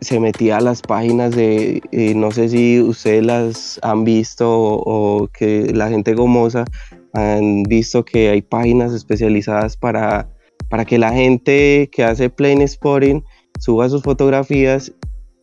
se 0.00 0.18
metía 0.18 0.56
a 0.56 0.60
las 0.60 0.82
páginas 0.82 1.36
de, 1.36 1.82
no 2.16 2.32
sé 2.32 2.48
si 2.48 2.80
ustedes 2.80 3.24
las 3.24 3.78
han 3.82 4.02
visto 4.02 4.48
o, 4.50 5.28
que 5.32 5.72
la 5.72 5.88
gente 5.88 6.14
gomosa 6.14 6.64
han 7.12 7.62
visto 7.64 8.04
que 8.04 8.30
hay 8.30 8.42
páginas 8.42 8.92
especializadas 8.92 9.76
para 9.76 10.28
para 10.70 10.84
que 10.84 10.98
la 10.98 11.12
gente 11.12 11.90
que 11.92 12.04
hace 12.04 12.30
plane 12.30 12.66
spotting 12.66 13.24
suba 13.58 13.88
sus 13.88 14.02
fotografías 14.02 14.92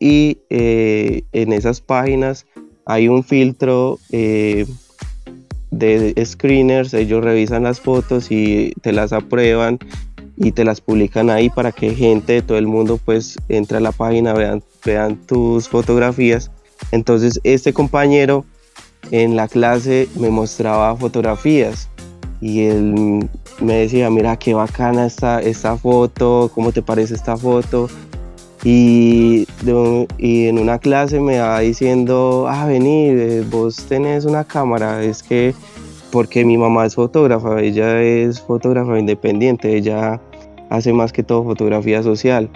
y 0.00 0.38
eh, 0.48 1.22
en 1.32 1.52
esas 1.52 1.80
páginas 1.80 2.46
hay 2.86 3.08
un 3.08 3.22
filtro 3.22 3.98
eh, 4.10 4.66
de 5.70 6.14
screeners, 6.24 6.94
ellos 6.94 7.22
revisan 7.22 7.64
las 7.64 7.80
fotos 7.80 8.30
y 8.30 8.72
te 8.80 8.92
las 8.92 9.12
aprueban 9.12 9.78
y 10.36 10.52
te 10.52 10.64
las 10.64 10.80
publican 10.80 11.28
ahí 11.28 11.50
para 11.50 11.72
que 11.72 11.94
gente 11.94 12.32
de 12.32 12.42
todo 12.42 12.56
el 12.56 12.66
mundo 12.66 12.98
pues 13.04 13.36
entre 13.50 13.76
a 13.76 13.80
la 13.80 13.92
página, 13.92 14.32
vean, 14.32 14.64
vean 14.84 15.16
tus 15.26 15.68
fotografías. 15.68 16.50
Entonces 16.90 17.38
este 17.44 17.74
compañero 17.74 18.46
en 19.10 19.36
la 19.36 19.48
clase 19.48 20.08
me 20.16 20.30
mostraba 20.30 20.96
fotografías 20.96 21.88
y 22.40 22.64
él 22.64 23.28
me 23.60 23.74
decía, 23.74 24.10
mira 24.10 24.36
qué 24.36 24.54
bacana 24.54 25.06
esta, 25.06 25.40
esta 25.40 25.76
foto, 25.76 26.50
cómo 26.54 26.72
te 26.72 26.82
parece 26.82 27.14
esta 27.14 27.36
foto. 27.36 27.88
Y, 28.64 29.46
en 30.18 30.58
una 30.58 30.78
clase 30.78 31.20
me 31.20 31.38
va 31.38 31.60
diciendo, 31.60 32.46
ah, 32.48 32.66
vení, 32.66 33.08
eh, 33.08 33.44
vos 33.48 33.76
tenés 33.88 34.24
una 34.24 34.44
cámara, 34.44 35.02
es 35.02 35.22
que 35.22 35.54
porque 36.10 36.44
mi 36.44 36.56
mamá 36.56 36.86
es 36.86 36.94
fotógrafa, 36.94 37.60
ella 37.60 38.02
es 38.02 38.40
fotógrafa 38.40 38.98
independiente, 38.98 39.76
ella 39.76 40.20
hace 40.70 40.92
más 40.92 41.12
que 41.12 41.22
todo 41.22 41.44
fotografía 41.44 42.02
social. 42.02 42.50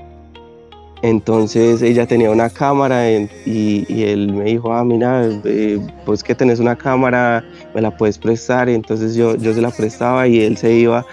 Entonces 1.03 1.83
ella 1.83 2.07
tenía 2.07 2.31
una 2.31 2.49
cámara 2.49 3.11
y, 3.11 3.85
él 3.89 4.33
me 4.33 4.45
dijo, 4.45 4.73
ah, 4.73 4.85
mira, 4.85 5.29
eh, 5.45 5.81
pues 6.07 6.23
que 6.23 6.35
tenés 6.35 6.61
una 6.61 6.77
cámara, 6.77 7.45
me 7.75 7.83
la 7.83 7.97
puedes 7.97 8.19
prestar. 8.19 8.69
Entonces 8.69 9.17
yo, 9.17 9.37
yo 9.37 9.53
se 9.53 9.61
la 9.61 9.71
prestaba 9.71 10.29
y 10.29 10.41
él 10.41 10.57
se 10.57 10.73
iba 10.73 11.05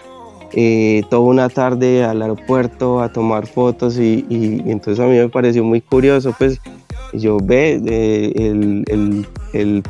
eh, 0.53 1.03
toda 1.10 1.24
una 1.24 1.50
tarde 1.50 2.03
al 2.03 2.22
aeropuerto 2.22 3.01
a 3.01 3.12
tomar 3.12 3.46
fotos 3.46 4.00
y, 4.00 4.25
entonces 4.65 5.00
a 5.00 5.08
mí 5.08 5.15
me 5.15 5.29
pareció 5.29 5.63
muy 5.63 5.79
curioso, 5.79 6.34
pues 6.38 6.60
yo 7.13 7.38
ve, 7.38 7.79
eh, 7.86 8.31
el, 8.36 9.84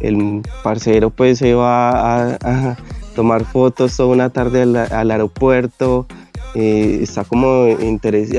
el, 0.00 0.42
parcero 0.64 1.10
pues 1.10 1.38
se 1.38 1.54
va 1.54 2.34
a, 2.34 2.76
tomar 3.14 3.44
fotos 3.44 3.96
toda 3.96 4.08
una 4.08 4.30
tarde 4.30 4.62
al 4.62 5.10
aeropuerto 5.10 6.06
eh, 6.54 6.98
está 7.02 7.24
como 7.24 7.66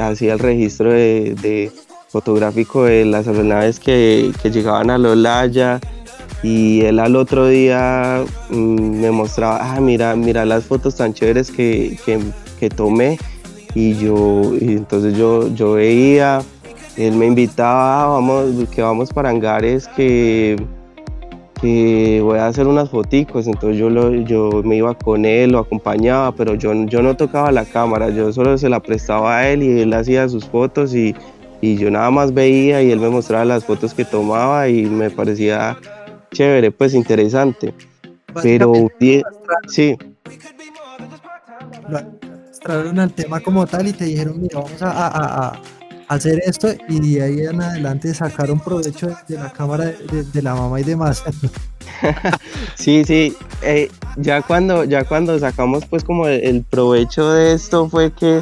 hacía 0.02 0.34
el 0.34 0.40
registro 0.40 0.92
de, 0.92 1.72
fotográfico 2.10 2.84
de 2.84 3.06
las 3.06 3.26
aeronaves 3.28 3.80
que, 3.80 4.34
que 4.42 4.52
llegaban 4.52 4.90
a 4.90 4.98
Lolaya. 4.98 5.80
Y 6.44 6.82
él 6.82 7.00
al 7.00 7.16
otro 7.16 7.48
día 7.48 8.24
mm, 8.50 9.02
me 9.02 9.12
mostraba, 9.12 9.60
ah, 9.62 9.80
mira, 9.80 10.16
mira 10.16 10.44
las 10.44 10.66
fotos 10.66 10.96
tan 10.96 11.14
chéveres 11.14 11.52
que, 11.52 11.98
que, 12.60 12.70
tomé 12.70 13.18
y 13.74 13.96
yo, 13.96 14.54
y 14.60 14.74
entonces 14.74 15.16
yo, 15.16 15.54
yo 15.54 15.74
veía, 15.74 16.42
él 16.98 17.16
me 17.16 17.28
invitaba, 17.28 18.04
ah, 18.04 18.08
vamos, 18.08 18.70
que 18.70 18.82
vamos 18.82 19.14
para 19.14 19.30
hangares 19.30 19.88
que 19.96 20.58
que 21.62 22.20
voy 22.24 22.40
a 22.40 22.48
hacer 22.48 22.66
unas 22.66 22.90
foticos, 22.90 23.46
entonces 23.46 23.78
yo, 23.78 23.90
lo, 23.90 24.12
yo 24.12 24.50
me 24.64 24.78
iba 24.78 24.96
con 24.96 25.26
él, 25.26 25.52
lo 25.52 25.60
acompañaba, 25.60 26.34
pero 26.34 26.56
yo, 26.56 26.74
yo 26.86 27.04
no 27.04 27.16
tocaba 27.16 27.52
la 27.52 27.66
cámara, 27.66 28.10
yo 28.10 28.34
solo 28.34 28.58
se 28.58 28.68
la 28.68 28.80
prestaba 28.80 29.38
a 29.38 29.50
él 29.50 29.62
y 29.62 29.82
él 29.82 29.94
hacía 29.94 30.28
sus 30.28 30.46
fotos 30.46 30.96
y, 30.96 31.16
y 31.62 31.78
yo 31.78 31.92
nada 31.92 32.10
más 32.10 32.34
veía 32.34 32.82
y 32.82 32.92
él 32.92 33.00
me 33.00 33.10
mostraba 33.10 33.46
las 33.46 33.64
fotos 33.64 33.94
que 33.94 34.04
tomaba 34.04 34.68
y 34.68 34.88
me 34.88 35.12
parecía 35.12 35.78
chévere, 36.32 36.72
pues 36.72 36.96
interesante. 36.96 37.74
Pero 38.42 38.74
sí. 39.68 39.96
Mostraron 42.50 43.00
al 43.00 43.14
tema 43.14 43.40
como 43.40 43.68
tal 43.68 43.88
y 43.88 43.94
te 43.94 44.06
dijeron, 44.06 44.42
mira, 44.42 44.60
vamos 44.60 44.82
a 44.82 45.60
hacer 46.12 46.42
esto 46.46 46.68
y 46.90 47.00
de 47.00 47.24
ahí 47.24 47.40
en 47.46 47.62
adelante 47.62 48.14
sacar 48.14 48.52
un 48.52 48.60
provecho 48.60 49.16
de 49.30 49.38
la 49.38 49.50
cámara 49.50 49.86
de, 49.86 50.42
la 50.42 50.54
mamá 50.54 50.82
y 50.82 50.84
demás. 50.84 51.24
sí, 52.76 53.06
sí, 53.06 53.34
eh, 53.62 53.90
ya 54.18 54.42
cuando 54.42 54.84
ya 54.84 55.06
cuando 55.06 55.40
sacamos 55.40 55.86
pues 55.86 56.04
como 56.04 56.28
el, 56.28 56.64
provecho 56.64 57.32
de 57.32 57.54
esto 57.54 57.88
fue 57.88 58.12
que 58.12 58.42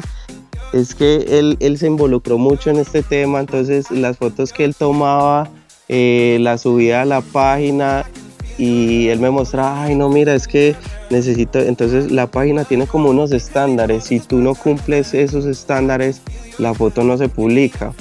es 0.72 0.96
que 0.96 1.38
él, 1.38 1.56
él, 1.60 1.78
se 1.78 1.86
involucró 1.86 2.38
mucho 2.38 2.70
en 2.70 2.76
este 2.78 3.04
tema, 3.04 3.38
entonces 3.38 3.88
las 3.92 4.18
fotos 4.18 4.52
que 4.52 4.64
él 4.64 4.74
tomaba 4.74 5.48
eh, 5.88 6.38
las 6.40 6.62
subía 6.62 7.02
a 7.02 7.04
la 7.04 7.20
página 7.20 8.04
y 8.60 9.08
él 9.08 9.20
me 9.20 9.30
mostraba, 9.30 9.84
ay 9.84 9.94
no, 9.94 10.10
mira, 10.10 10.34
es 10.34 10.46
que 10.46 10.76
necesito, 11.08 11.60
entonces 11.60 12.10
la 12.10 12.26
página 12.26 12.64
tiene 12.64 12.86
como 12.86 13.08
unos 13.08 13.32
estándares, 13.32 14.04
si 14.04 14.20
tú 14.20 14.36
no 14.36 14.54
cumples 14.54 15.14
esos 15.14 15.46
estándares, 15.46 16.20
la 16.58 16.74
foto 16.74 17.02
no 17.02 17.16
se 17.16 17.30
publica. 17.30 17.94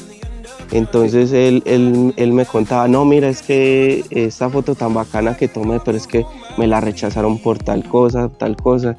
Entonces 0.72 1.32
él, 1.32 1.64
él, 1.66 2.34
me 2.34 2.46
contaba, 2.46 2.88
no, 2.90 3.06
mira, 3.06 3.30
es 3.30 3.42
que 3.42 4.04
esta 4.12 4.50
foto 4.50 4.76
tan 4.76 4.94
bacana 4.94 5.36
que 5.36 5.48
tomé, 5.48 5.80
pero 5.80 5.98
es 5.98 6.06
que 6.06 6.26
me 6.58 6.68
la 6.68 6.82
rechazaron 6.82 7.40
por 7.40 7.58
tal 7.58 7.86
cosa, 7.86 8.30
tal 8.30 8.56
cosa. 8.58 8.98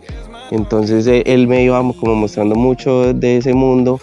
Entonces 0.51 1.07
él 1.27 1.47
me 1.47 1.63
iba 1.63 1.79
como 1.93 2.17
mostrando 2.17 2.57
mucho 2.57 3.13
de 3.13 3.37
ese 3.37 3.55
mundo 3.55 4.01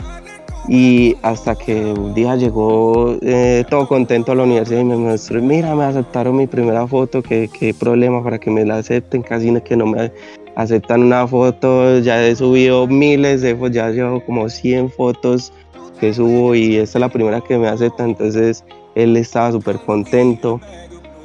y 0.67 1.15
hasta 1.21 1.55
que 1.55 1.93
un 1.93 2.13
día 2.13 2.35
llegó 2.35 3.17
eh, 3.21 3.63
todo 3.69 3.87
contento 3.87 4.33
a 4.33 4.35
la 4.35 4.43
universidad 4.43 4.81
y 4.81 4.85
me 4.85 4.97
mostró, 4.97 5.41
mira, 5.41 5.73
me 5.75 5.85
aceptaron 5.85 6.35
mi 6.35 6.47
primera 6.47 6.85
foto, 6.85 7.23
qué, 7.23 7.49
qué 7.51 7.73
problema 7.73 8.23
para 8.23 8.37
que 8.37 8.51
me 8.51 8.65
la 8.65 8.77
acepten, 8.77 9.21
casi 9.21 9.53
que 9.61 9.77
no 9.77 9.85
me 9.85 10.11
aceptan 10.55 11.03
una 11.03 11.25
foto, 11.27 11.99
ya 11.99 12.21
he 12.25 12.35
subido 12.35 12.85
miles 12.87 13.41
de 13.41 13.55
fotos, 13.55 13.71
ya 13.71 13.89
llevo 13.89 14.23
como 14.25 14.49
100 14.49 14.91
fotos 14.91 15.53
que 15.99 16.13
subo 16.13 16.53
y 16.53 16.75
esta 16.75 16.97
es 16.97 17.01
la 17.01 17.09
primera 17.09 17.41
que 17.41 17.57
me 17.57 17.67
aceptan, 17.67 18.09
entonces 18.09 18.63
él 18.95 19.15
estaba 19.15 19.51
súper 19.51 19.77
contento 19.77 20.59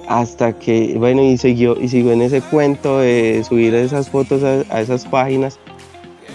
hasta 0.09 0.53
que, 0.53 0.95
bueno, 0.99 1.23
y 1.23 1.37
siguió, 1.37 1.81
y 1.81 1.89
siguió 1.89 2.13
en 2.13 2.23
ese 2.23 2.43
cuento 2.43 2.99
de 2.99 3.43
subir 3.49 3.75
esas 3.75 4.11
fotos 4.11 4.43
a, 4.43 4.81
esas 4.81 5.07
páginas, 5.07 5.59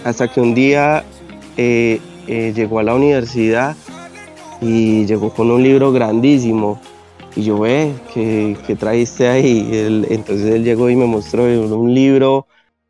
hasta 0.04 0.28
que 0.28 0.40
un 0.40 0.54
día 0.54 1.04
eh, 1.56 2.00
eh, 2.28 2.52
llegó 2.54 2.78
a 2.78 2.82
la 2.82 2.94
universidad 2.94 3.74
y 4.60 5.06
llegó 5.06 5.30
con 5.30 5.50
un 5.50 5.62
libro 5.62 5.92
grandísimo. 5.92 6.80
Y 7.34 7.42
yo, 7.42 7.58
ve, 7.58 7.92
¿qué, 8.12 8.56
¿qué, 8.66 8.76
traíste 8.76 9.28
ahí? 9.28 9.68
entonces 10.10 10.54
él 10.54 10.64
llegó 10.64 10.90
y 10.90 10.96
me 10.96 11.06
mostró 11.06 11.44
un 11.44 11.94
libro, 11.94 12.46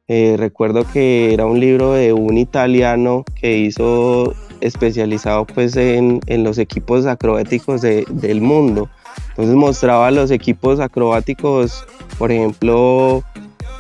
eh, 0.07 0.37
recuerdo 0.39 0.85
que 0.91 1.35
era 1.35 1.45
un 1.45 1.61
libro 1.61 1.93
de 1.93 2.13
un 2.13 2.39
italiano 2.39 3.25
que 3.41 3.59
hizo 3.59 4.35
especializado 4.61 5.47
pues 5.47 5.77
en, 5.77 6.21
en 6.27 6.45
los 6.45 6.59
equipos 6.59 7.07
acrobáticos 7.07 7.83
de, 7.83 8.05
del 8.09 8.41
mundo. 8.41 8.89
Entonces 9.31 9.55
mostraba 9.55 10.11
los 10.11 10.31
equipos 10.31 10.81
acrobáticos, 10.81 11.87
por 12.19 12.33
ejemplo, 12.33 13.23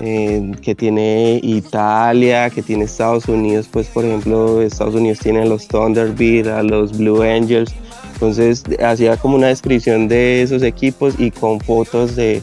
eh, 0.00 0.52
que 0.62 0.74
tiene 0.74 1.40
Italia, 1.42 2.50
que 2.50 2.62
tiene 2.62 2.84
Estados 2.84 3.26
Unidos, 3.28 3.68
pues 3.70 3.88
por 3.88 4.04
ejemplo 4.04 4.62
Estados 4.62 4.94
Unidos 4.94 5.18
tiene 5.18 5.44
los 5.46 5.66
Thunderbird, 5.66 6.48
a 6.48 6.62
los 6.62 6.96
Blue 6.96 7.22
Angels, 7.22 7.74
entonces 8.14 8.62
hacía 8.80 9.16
como 9.16 9.36
una 9.36 9.48
descripción 9.48 10.06
de 10.06 10.42
esos 10.42 10.62
equipos 10.62 11.14
y 11.18 11.30
con 11.30 11.60
fotos 11.60 12.14
de, 12.14 12.42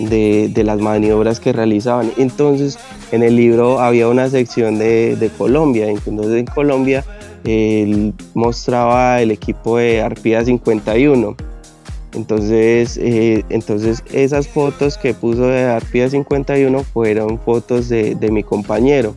de, 0.00 0.64
las 0.64 0.80
maniobras 0.80 1.40
que 1.40 1.52
realizaban. 1.52 2.12
Entonces 2.16 2.78
en 3.12 3.22
el 3.22 3.36
libro 3.36 3.80
había 3.80 4.08
una 4.08 4.28
sección 4.28 4.78
de, 4.78 5.14
de 5.16 5.28
Colombia, 5.28 5.88
entonces 5.88 6.34
en 6.34 6.46
Colombia 6.46 7.04
él 7.44 8.12
mostraba 8.34 9.22
el 9.22 9.30
equipo 9.30 9.78
de 9.78 10.02
Arpía 10.02 10.44
51 10.44 11.36
entonces, 12.14 12.96
eh, 12.96 13.44
entonces 13.50 14.02
esas 14.12 14.48
fotos 14.48 14.96
que 14.96 15.14
puso 15.14 15.46
de 15.46 15.64
Arpía 15.64 16.08
51 16.08 16.82
fueron 16.84 17.38
fotos 17.38 17.88
de, 17.88 18.16
mi 18.30 18.42
compañero. 18.42 19.14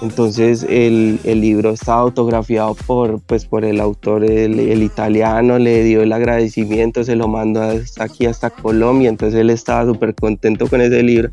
Entonces 0.00 0.64
el, 0.68 1.20
libro 1.24 1.70
está 1.70 1.94
autografiado 1.94 2.74
por, 2.86 3.20
pues, 3.20 3.46
por 3.46 3.64
el 3.64 3.80
autor, 3.80 4.24
el, 4.24 4.82
italiano, 4.82 5.58
le 5.58 5.82
dio 5.82 6.02
el 6.02 6.12
agradecimiento, 6.12 7.02
se 7.02 7.16
lo 7.16 7.26
mandó 7.26 7.62
aquí 7.98 8.26
hasta 8.26 8.50
Colombia, 8.50 9.08
entonces 9.08 9.40
él 9.40 9.50
estaba 9.50 9.90
súper 9.90 10.14
contento 10.14 10.68
con 10.68 10.80
ese 10.80 11.02
libro. 11.02 11.30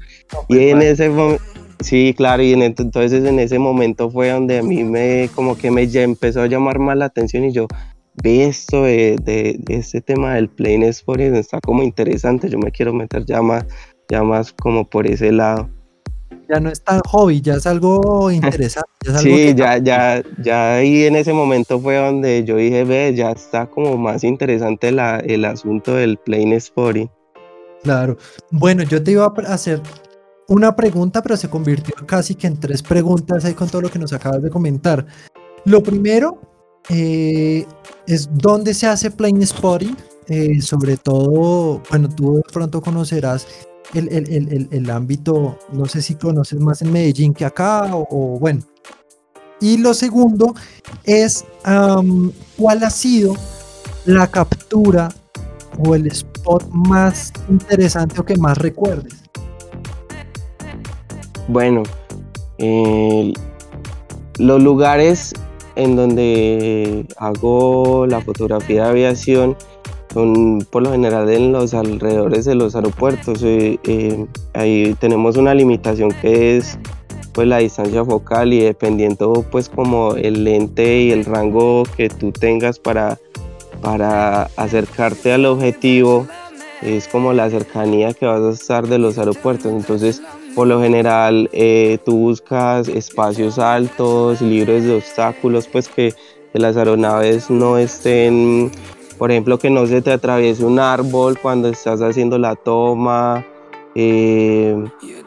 y 0.49 0.69
en 0.69 0.81
ese 0.81 1.09
momento, 1.09 1.43
sí, 1.79 2.15
claro, 2.17 2.41
y 2.41 2.53
entonces 2.53 3.23
en 3.23 3.39
ese 3.39 3.59
momento 3.59 4.09
fue 4.09 4.31
donde 4.31 4.59
a 4.59 4.63
mí 4.63 4.83
me, 4.83 5.29
como 5.35 5.55
que 5.55 5.69
me 5.69 5.83
empezó 5.83 6.41
a 6.41 6.47
llamar 6.47 6.79
más 6.79 6.97
la 6.97 7.05
atención 7.05 7.45
y 7.45 7.51
yo, 7.51 7.67
ve 8.24 8.45
esto 8.45 8.84
de, 8.84 9.17
de, 9.24 9.60
este 9.67 10.01
tema 10.01 10.36
del 10.36 10.50
plane 10.50 10.88
sporting 10.88 11.34
está 11.34 11.60
como 11.62 11.84
interesante, 11.84 12.50
yo 12.50 12.57
me 12.57 12.72
quiero 12.72 12.93
meter 12.93 13.25
ya 13.25 13.41
más, 13.41 13.65
ya 14.10 14.24
más 14.24 14.53
como 14.53 14.89
por 14.89 15.07
ese 15.07 15.31
lado. 15.31 15.69
Ya 16.48 16.60
no 16.60 16.69
es 16.69 16.84
tan 16.84 17.00
hobby, 17.07 17.41
ya 17.41 17.55
es 17.55 17.65
algo 17.65 18.29
interesante. 18.29 18.89
sí, 19.22 19.53
ya, 19.55 19.77
ya, 19.79 20.24
ya 20.43 20.75
ahí 20.75 21.05
en 21.05 21.15
ese 21.15 21.34
momento 21.34 21.79
fue 21.79 21.95
donde 21.95 22.43
yo 22.43 22.57
dije, 22.57 22.84
ve, 22.84 23.13
ya 23.15 23.31
está 23.31 23.65
como 23.65 23.98
más 23.98 24.24
interesante 24.24 24.91
la, 24.91 25.17
el 25.17 25.43
asunto 25.45 25.95
del 25.95 26.17
plane 26.17 26.55
sporting. 26.55 27.07
Claro, 27.84 28.17
bueno, 28.51 28.84
yo 28.84 29.03
te 29.03 29.12
iba 29.12 29.25
a 29.25 29.53
hacer 29.53 29.81
una 30.48 30.75
pregunta, 30.75 31.22
pero 31.22 31.38
se 31.38 31.50
convirtió 31.50 31.95
casi 32.05 32.36
que 32.36 32.48
en 32.48 32.60
tres 32.60 32.84
preguntas 32.84 33.45
ahí 33.45 33.53
con 33.53 33.69
todo 33.69 33.81
lo 33.81 33.89
que 33.89 34.00
nos 34.00 34.13
acabas 34.13 34.41
de 34.41 34.50
comentar. 34.50 35.05
Lo 35.65 35.81
primero, 35.81 36.39
eh, 36.89 37.65
es 38.07 38.29
donde 38.31 38.73
se 38.73 38.87
hace 38.87 39.09
plane 39.09 39.45
spotting, 39.45 39.97
eh, 40.27 40.61
sobre 40.61 40.97
todo, 40.97 41.81
bueno, 41.89 42.09
tú 42.09 42.35
de 42.35 42.43
pronto 42.51 42.81
conocerás 42.81 43.47
el, 43.93 44.07
el, 44.11 44.67
el, 44.71 44.89
ámbito, 44.89 45.57
no 45.71 45.85
sé 45.85 46.01
si 46.01 46.15
conoces 46.15 46.59
más 46.59 46.81
en 46.81 46.91
Medellín 46.91 47.33
que 47.33 47.45
acá, 47.45 47.89
o, 47.93 48.37
bueno. 48.39 48.61
Y 49.61 49.77
lo 49.77 49.93
segundo 49.93 50.53
es 51.05 51.45
cuál 52.57 52.83
ha 52.83 52.89
sido 52.89 53.35
la 54.05 54.27
captura 54.27 55.09
o 55.79 55.95
el 55.95 56.07
spot 56.07 56.67
más 56.71 57.31
interesante 57.49 58.19
o 58.19 58.25
que 58.25 58.35
más 58.35 58.57
recuerdes. 58.57 59.13
Bueno, 61.47 61.83
los 64.37 64.61
lugares 64.61 65.33
en 65.75 65.96
donde 65.96 67.05
hago 67.17 68.05
la 68.08 68.22
fotografía 68.22 68.84
de 68.84 68.89
aviación 68.89 69.55
son 70.13 70.65
por 70.72 70.82
lo 70.82 70.91
general 70.91 71.29
en 71.29 71.51
los 71.51 71.74
alrededores 71.74 72.46
de 72.46 72.55
los 72.55 72.74
aeropuertos. 72.75 73.44
Eh, 73.44 73.77
eh, 73.84 74.25
ahí 74.53 74.96
tenemos 75.00 75.36
una 75.36 75.53
limitación 75.53 76.09
que 76.22 76.55
es 76.57 76.79
pues 77.33 77.50
la 77.50 77.57
distancia 77.57 78.05
focal 78.05 78.53
y 78.53 78.61
dependiendo 78.61 79.46
pues 79.51 79.68
como 79.68 80.16
el 80.16 80.46
lente 80.46 81.01
y 81.01 81.11
el 81.11 81.25
rango 81.25 81.83
que 81.98 82.07
tú 82.07 82.31
tengas 82.31 82.79
para, 82.79 83.20
para 83.81 84.44
acercarte 84.55 85.33
al 85.33 85.46
objetivo 85.46 86.25
es 86.81 87.09
como 87.09 87.33
la 87.33 87.50
cercanía 87.50 88.14
que 88.14 88.25
vas 88.25 88.42
a 88.42 88.51
estar 88.51 88.88
de 88.88 89.00
los 89.00 89.18
aeropuertos. 89.18 89.74
Entonces 89.74 90.22
por 90.55 90.68
lo 90.68 90.81
general 90.81 91.50
eh, 91.51 92.00
tú 92.05 92.18
buscas 92.18 92.87
espacios 92.87 93.59
altos, 93.59 94.41
libres 94.41 94.85
de 94.85 94.96
obstáculos, 94.96 95.68
pues 95.68 95.89
que, 95.89 96.13
las 96.53 96.77
aeronaves 96.77 97.50
no 97.50 97.77
estén, 97.77 98.72
por 99.18 99.29
ejemplo, 99.29 99.59
que 99.59 99.70
no 99.70 99.85
se 99.87 100.01
te 100.01 100.13
atraviese 100.13 100.63
un 100.63 100.79
árbol 100.79 101.37
cuando 101.37 101.68
estás 101.68 102.01
haciendo 102.01 102.37
la 102.37 102.55
toma. 102.55 103.46
Eh, 103.94 104.74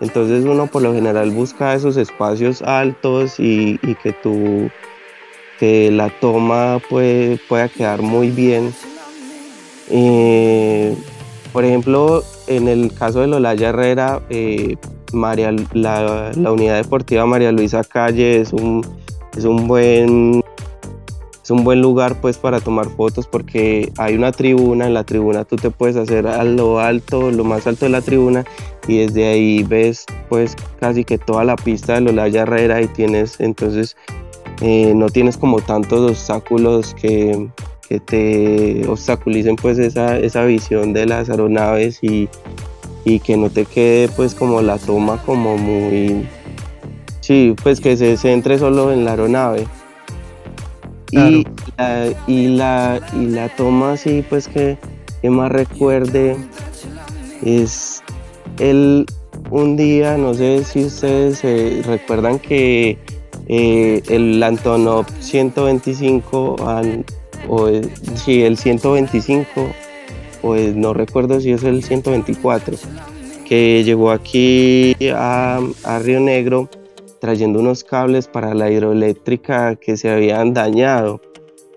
entonces 0.01 0.47
uno 0.47 0.69
por 0.69 0.81
lo 0.81 0.95
general 0.95 1.31
busca 1.31 1.75
esos 1.75 1.99
espacios 1.99 2.63
altos 2.63 3.35
y, 3.39 3.77
que 4.03 4.15
tu 4.15 4.71
que 5.59 5.91
la 5.91 6.09
toma 6.19 6.81
pueda 6.89 7.69
quedar 7.69 8.01
muy 8.01 8.31
bien. 8.31 8.73
Eh, 9.91 10.97
por 11.53 11.67
ejemplo, 11.67 12.23
en 12.47 12.69
el 12.69 12.95
caso 12.95 13.21
de 13.21 13.27
Lolaya 13.27 13.69
Herrera, 13.69 14.23
María, 15.13 15.55
la, 15.73 16.31
unidad 16.35 16.77
deportiva 16.77 17.27
María 17.27 17.53
Luisa 17.53 17.85
Calle 17.85 18.41
es 18.41 18.53
un, 18.53 18.85
es 19.37 19.45
un 19.45 19.67
buen 19.67 20.43
es 21.43 21.51
un 21.51 21.65
buen 21.65 21.81
lugar 21.81 22.21
pues 22.21 22.37
para 22.37 22.61
tomar 22.61 22.91
fotos 22.91 23.27
porque 23.27 23.91
hay 23.97 24.17
una 24.17 24.33
tribuna, 24.33 24.87
en 24.87 24.93
la 24.93 25.05
tribuna 25.05 25.45
tú 25.45 25.57
te 25.57 25.71
puedes 25.71 25.97
hacer 25.97 26.27
a 26.27 26.45
lo 26.45 26.79
alto, 26.79 27.31
lo 27.31 27.43
más 27.43 27.67
alto 27.67 27.87
de 27.87 27.91
la 27.91 28.03
tribuna 28.03 28.45
y 28.87 28.99
desde 28.99 29.29
ahí 29.29 29.63
ves 29.63 30.05
pues 30.29 30.55
casi 30.79 31.05
que 31.05 31.17
toda 31.17 31.45
la 31.45 31.57
pista 31.57 31.95
de 31.95 32.03
Lolaya 32.03 32.43
Herrera 32.43 32.83
y 32.83 32.87
tienes 32.89 33.41
entonces 33.41 33.97
eh, 34.61 34.93
no 34.95 35.09
tienes 35.09 35.39
como 35.39 35.61
tantos 35.61 36.11
obstáculos 36.11 36.95
que, 36.95 37.49
que 37.89 38.01
te 38.01 38.87
obstaculicen 38.87 39.57
pues 39.57 39.79
esa, 39.79 40.19
esa 40.19 40.45
visión 40.45 40.93
de 40.93 41.07
las 41.07 41.31
aeronaves 41.31 42.01
y, 42.03 42.29
y 43.15 43.21
que 43.21 43.37
no 43.37 43.49
te 43.49 43.65
quede 43.65 44.09
pues 44.09 44.35
como 44.35 44.61
la 44.61 44.79
toma 44.79 45.23
como 45.25 45.57
muy, 45.57 46.27
sí, 47.21 47.55
pues 47.63 47.81
que 47.81 47.97
se 47.97 48.17
centre 48.17 48.59
solo 48.59 48.93
en 48.93 49.05
la 49.05 49.13
aeronave. 49.13 49.67
Y, 51.11 51.47
la, 51.79 52.15
y, 52.27 52.49
la, 52.49 53.01
y 53.15 53.27
la 53.29 53.49
toma 53.49 53.93
así 53.93 54.23
pues 54.29 54.47
que, 54.47 54.77
que 55.23 55.31
más 55.31 55.51
recuerde 55.51 56.37
es 57.43 58.03
el 58.59 59.07
un 59.51 59.77
día, 59.77 60.19
no 60.19 60.35
sé 60.35 60.65
si 60.65 60.85
ustedes 60.85 61.43
recuerdan 61.87 62.39
que 62.39 62.99
eh, 63.49 64.03
el 64.09 64.43
Antonov 64.43 65.07
125 65.21 66.57
o 67.49 67.69
sí, 68.15 68.43
el 68.43 68.59
125 68.59 69.69
pues 70.49 70.75
no 70.75 70.95
recuerdo 70.95 71.43
si 71.43 71.53
es 71.53 71.63
el 71.63 71.85
124, 71.85 72.79
que 73.47 73.85
llegó 73.85 74.11
aquí 74.11 74.97
a, 75.15 75.61
Río 76.03 76.21
Negro 76.21 76.71
trayendo 77.21 77.61
unos 77.61 77.85
cables 77.85 78.29
para 78.29 78.55
la 78.55 78.71
hidroeléctrica 78.71 79.77
que 79.77 79.99
se 79.99 80.09
habían 80.09 80.55
dañado. 80.55 81.21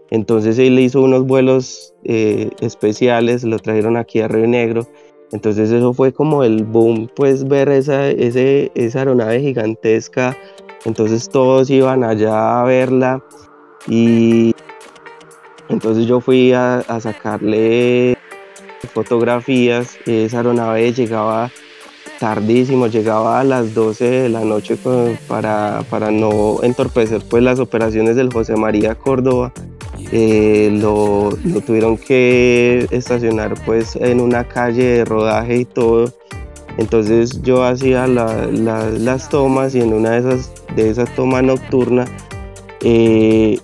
Entonces 0.09 0.57
él 0.57 0.79
hizo 0.79 1.01
unos 1.01 1.25
vuelos 1.25 1.93
eh, 2.05 2.51
especiales, 2.61 3.43
lo 3.43 3.59
trajeron 3.59 3.97
aquí 3.97 4.21
a 4.21 4.29
Río 4.29 4.47
Negro. 4.47 4.87
Entonces 5.33 5.69
eso 5.69 5.93
fue 5.93 6.13
como 6.13 6.45
el 6.45 6.63
boom, 6.63 7.09
pues 7.13 7.45
ver 7.45 7.67
esa, 7.67 8.07
ese, 8.07 8.71
esa 8.73 8.99
aeronave 8.99 9.41
gigantesca. 9.41 10.37
Entonces 10.85 11.27
todos 11.27 11.69
iban 11.69 12.05
allá 12.05 12.61
a 12.61 12.63
verla 12.63 13.21
y 13.85 14.55
entonces 15.67 16.05
yo 16.05 16.21
fui 16.21 16.53
a, 16.53 16.77
a 16.77 17.01
sacarle 17.01 18.17
fotografías. 18.93 19.97
Esa 20.05 20.37
aeronave 20.37 20.93
llegaba 20.93 21.51
tardísimo, 22.19 22.87
llegaba 22.87 23.39
a 23.39 23.43
las 23.43 23.73
12 23.73 24.05
de 24.05 24.29
la 24.29 24.41
noche 24.41 24.77
para, 25.27 25.83
para 25.89 26.11
no 26.11 26.59
entorpecer 26.61 27.23
pues 27.27 27.41
las 27.41 27.59
operaciones 27.59 28.15
del 28.15 28.31
José 28.31 28.55
María 28.55 28.95
Córdoba. 28.95 29.51
Eh, 30.11 30.69
lo, 30.73 31.31
lo, 31.43 31.61
tuvieron 31.61 31.97
que 31.97 32.87
estacionar 32.91 33.53
pues 33.65 33.95
en 33.95 34.19
una 34.19 34.47
calle 34.47 34.83
de 34.83 35.05
rodaje 35.05 35.57
y 35.57 35.65
todo. 35.65 36.13
Entonces 36.77 37.41
yo 37.41 37.63
hacía 37.63 38.07
las 38.07 39.29
tomas 39.29 39.75
y 39.75 39.81
en 39.81 39.93
una 39.93 40.11
de 40.11 40.19
esas, 40.19 40.51
de 40.75 40.89
esas 40.89 41.13
tomas 41.15 41.43
nocturnas, 41.43 42.09
eh, 42.81 43.59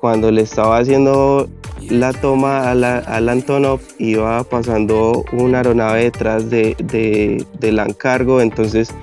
cuando 0.00 0.30
le 0.30 0.42
estaba 0.42 0.78
haciendo 0.78 1.48
la 1.90 2.12
toma 2.12 2.70
al 2.70 3.28
Antonov 3.28 3.80
iba 3.98 4.42
pasando 4.44 5.24
una 5.32 5.58
aeronave 5.58 6.04
detrás 6.04 6.50
de, 6.50 6.76
de, 6.84 7.44
del 7.60 7.78
encargo, 7.78 8.40
entonces 8.40 8.94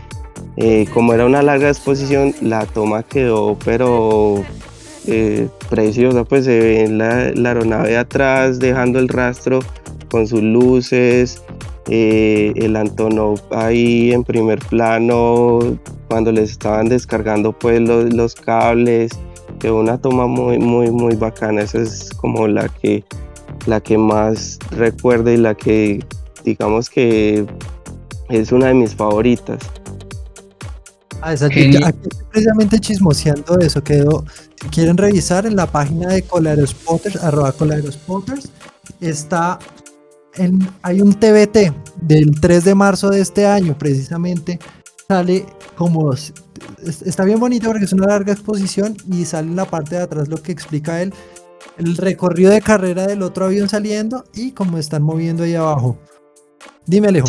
eh, 0.58 0.86
como 0.94 1.14
era 1.14 1.26
una 1.26 1.42
larga 1.42 1.70
exposición, 1.70 2.34
la 2.42 2.66
toma 2.66 3.04
quedó 3.04 3.58
pero 3.64 4.44
eh, 5.08 5.48
preciosa, 5.70 6.24
pues 6.24 6.46
se 6.46 6.60
ve 6.60 6.88
la, 6.88 7.32
la, 7.34 7.50
aeronave 7.50 7.98
atrás 7.98 8.60
dejando 8.60 9.00
el 9.00 9.08
rastro 9.08 9.60
con 10.10 10.28
sus 10.28 10.42
luces 10.42 11.42
eh, 11.90 12.54
el 12.56 12.76
Antonov 12.76 13.40
ahí 13.52 14.12
en 14.14 14.24
primer 14.24 14.60
plano 14.60 15.78
cuando 16.08 16.32
les 16.32 16.52
estaban 16.52 16.90
descargando 16.90 17.58
pues 17.58 17.82
los, 17.82 18.36
cables, 18.36 19.12
que 19.62 19.70
una 19.72 20.00
toma 20.00 20.26
muy 20.26 20.58
muy 20.58 20.90
muy 20.90 21.16
bacana, 21.16 21.62
esa 21.62 21.80
es 21.80 22.10
como 22.18 22.48
la 22.48 22.68
que 22.68 23.04
la 23.68 23.80
que 23.80 23.98
más 23.98 24.58
recuerdo 24.72 25.32
y 25.32 25.38
la 25.38 25.54
que 25.54 26.04
digamos 26.44 26.90
que 26.90 27.46
es 28.30 28.52
una 28.52 28.68
de 28.68 28.74
mis 28.74 28.96
favoritas. 28.96 29.60
Ah, 31.22 31.36
aquí, 31.40 31.78
precisamente 32.32 32.80
chismoseando 32.80 33.60
eso, 33.60 33.84
quedó, 33.84 34.26
si 34.60 34.70
quieren 34.70 34.98
revisar 34.98 35.46
en 35.46 35.56
la 35.56 35.68
página 35.68 36.08
de 36.08 36.24
Colaerospotters, 36.24 37.18
arroba 37.18 37.52
Colaerospotters, 37.52 38.50
está 39.00 39.60
en, 40.34 40.68
hay 40.82 41.02
un 41.02 41.14
TBT 41.14 41.72
del 42.02 42.42
3 42.42 42.66
de 42.66 42.74
marzo 42.74 43.10
de 43.12 43.22
este 43.22 43.46
año, 43.46 43.78
precisamente, 43.78 44.58
sale 45.12 45.46
como, 45.76 46.14
está 46.14 47.26
bien 47.26 47.38
bonito 47.38 47.68
porque 47.68 47.84
es 47.84 47.92
una 47.92 48.08
larga 48.08 48.32
exposición 48.32 48.96
y 49.12 49.26
sale 49.26 49.50
en 49.50 49.58
la 49.58 49.66
parte 49.66 49.98
de 49.98 50.04
atrás 50.04 50.30
lo 50.30 50.42
que 50.42 50.54
explica 50.54 51.02
él, 51.02 51.14
el 51.78 51.98
recorrido 51.98 52.50
de 52.50 52.62
carrera 52.62 53.08
del 53.08 53.22
otro 53.22 53.44
avión 53.44 53.68
saliendo 53.68 54.24
y 54.34 54.54
cómo 54.54 54.78
están 54.78 55.04
moviendo 55.04 55.44
ahí 55.44 55.54
abajo. 55.54 56.00
Dime, 56.86 57.10
Alejo. 57.10 57.28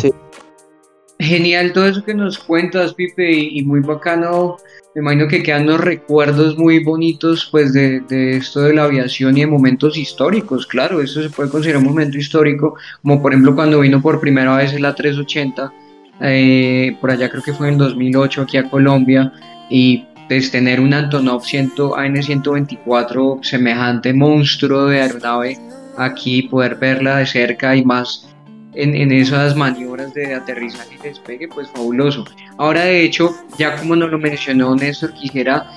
Genial 1.19 1.73
todo 1.73 1.87
eso 1.87 2.05
que 2.05 2.13
nos 2.13 2.39
cuentas, 2.39 2.93
Pipe, 2.93 3.29
y, 3.29 3.61
muy 3.65 3.81
bacano. 3.81 4.55
Me 4.95 5.01
imagino 5.01 5.27
que 5.27 5.43
quedan 5.43 5.63
unos 5.63 5.81
recuerdos 5.81 6.57
muy 6.57 6.81
bonitos 6.81 7.49
pues 7.51 7.73
de, 7.73 8.01
esto 8.37 8.61
de 8.61 8.75
la 8.75 8.85
aviación 8.85 9.37
y 9.37 9.41
de 9.41 9.47
momentos 9.47 9.97
históricos, 9.97 10.65
claro, 10.67 11.01
eso 11.01 11.21
se 11.21 11.29
puede 11.29 11.49
considerar 11.49 11.81
un 11.81 11.89
momento 11.89 12.17
histórico, 12.17 12.75
como 13.01 13.21
por 13.21 13.33
ejemplo 13.33 13.55
cuando 13.55 13.81
vino 13.81 14.01
por 14.01 14.21
primera 14.21 14.55
vez 14.55 14.79
la 14.79 14.95
380, 14.95 15.73
eh, 16.21 16.95
por 16.99 17.11
allá 17.11 17.29
creo 17.29 17.43
que 17.43 17.53
fue 17.53 17.69
en 17.69 17.77
2008 17.77 18.41
aquí 18.43 18.57
a 18.57 18.69
Colombia, 18.69 19.31
y 19.69 20.05
pues 20.27 20.51
tener 20.51 20.79
un 20.79 20.93
Antonov 20.93 21.43
100, 21.43 21.73
AN-124, 21.95 23.43
semejante 23.43 24.13
monstruo 24.13 24.85
de 24.85 25.01
aeronave, 25.01 25.57
aquí 25.97 26.43
poder 26.43 26.75
verla 26.75 27.17
de 27.17 27.25
cerca 27.25 27.75
y 27.75 27.83
más 27.83 28.33
en, 28.75 29.11
esas 29.11 29.55
maniobras 29.55 30.13
de 30.13 30.33
aterrizaje 30.33 30.95
y 30.95 31.07
despegue, 31.07 31.47
pues 31.47 31.69
fabuloso. 31.69 32.25
Ahora, 32.57 32.85
de 32.85 33.03
hecho, 33.03 33.35
ya 33.57 33.77
como 33.77 33.95
nos 33.95 34.09
lo 34.09 34.17
mencionó 34.17 34.75
Néstor, 34.75 35.13
quisiera 35.13 35.67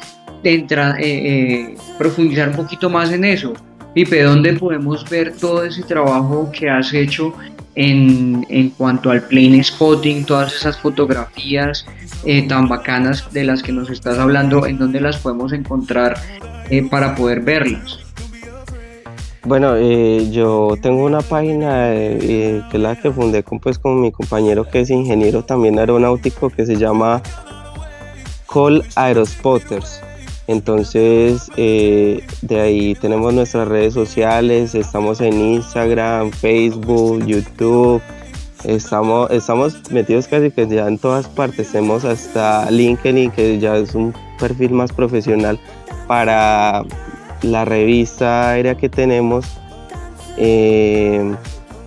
entra, 0.42 0.96
eh, 0.98 1.04
eh, 1.04 1.74
profundizar 1.98 2.50
un 2.50 2.56
poquito 2.56 2.88
más 2.88 3.10
en 3.12 3.24
eso. 3.24 3.52
Pipe, 3.94 4.22
¿dónde 4.22 4.52
podemos 4.54 5.08
ver 5.08 5.34
todo 5.36 5.64
ese 5.64 5.82
trabajo 5.82 6.50
que 6.52 6.68
has 6.68 6.92
hecho 6.92 7.34
en, 7.76 8.44
en 8.48 8.70
cuanto 8.70 9.10
al 9.10 9.22
plane 9.22 9.62
spotting, 9.62 10.24
todas 10.24 10.54
esas 10.54 10.78
fotografías 10.78 11.86
eh, 12.24 12.48
tan 12.48 12.68
bacanas 12.68 13.32
de 13.32 13.44
las 13.44 13.62
que 13.62 13.72
nos 13.72 13.90
estás 13.90 14.18
hablando, 14.18 14.66
en 14.66 14.78
dónde 14.78 15.00
las 15.00 15.18
podemos 15.18 15.52
encontrar 15.52 16.16
para 16.90 17.14
poder 17.14 17.42
verlas? 17.42 18.00
Bueno, 19.46 19.76
eh, 19.76 20.28
yo 20.32 20.76
tengo 20.82 21.04
una 21.04 21.20
página 21.20 21.94
eh, 21.94 22.62
que 22.68 22.76
es 22.78 22.82
la 22.82 22.96
que 22.96 23.12
fundé 23.12 23.44
con, 23.44 23.60
pues, 23.60 23.78
con 23.78 24.00
mi 24.00 24.10
compañero 24.10 24.68
que 24.68 24.80
es 24.80 24.90
ingeniero 24.90 25.44
también 25.44 25.78
aeronáutico 25.78 26.50
que 26.50 26.66
se 26.66 26.74
llama 26.74 27.22
Call 28.52 28.82
Aerospotters. 28.96 30.02
Entonces, 30.48 31.50
eh, 31.56 32.24
de 32.42 32.60
ahí 32.60 32.94
tenemos 32.94 33.34
nuestras 33.34 33.66
redes 33.66 33.94
sociales, 33.94 34.76
estamos 34.76 35.20
en 35.20 35.34
Instagram, 35.34 36.30
Facebook, 36.30 37.24
YouTube, 37.26 38.00
estamos, 38.62 39.28
estamos 39.32 39.90
metidos 39.90 40.28
casi 40.28 40.52
que 40.52 40.68
ya 40.68 40.86
en 40.86 40.98
todas 40.98 41.26
partes, 41.26 41.72
tenemos 41.72 42.04
hasta 42.04 42.70
LinkedIn, 42.70 43.32
que 43.32 43.58
ya 43.58 43.76
es 43.76 43.96
un 43.96 44.14
perfil 44.38 44.70
más 44.70 44.92
profesional 44.92 45.58
para 46.06 46.84
la 47.42 47.64
revista 47.64 48.50
aérea 48.50 48.76
que 48.76 48.88
tenemos, 48.88 49.46
eh, 50.36 51.34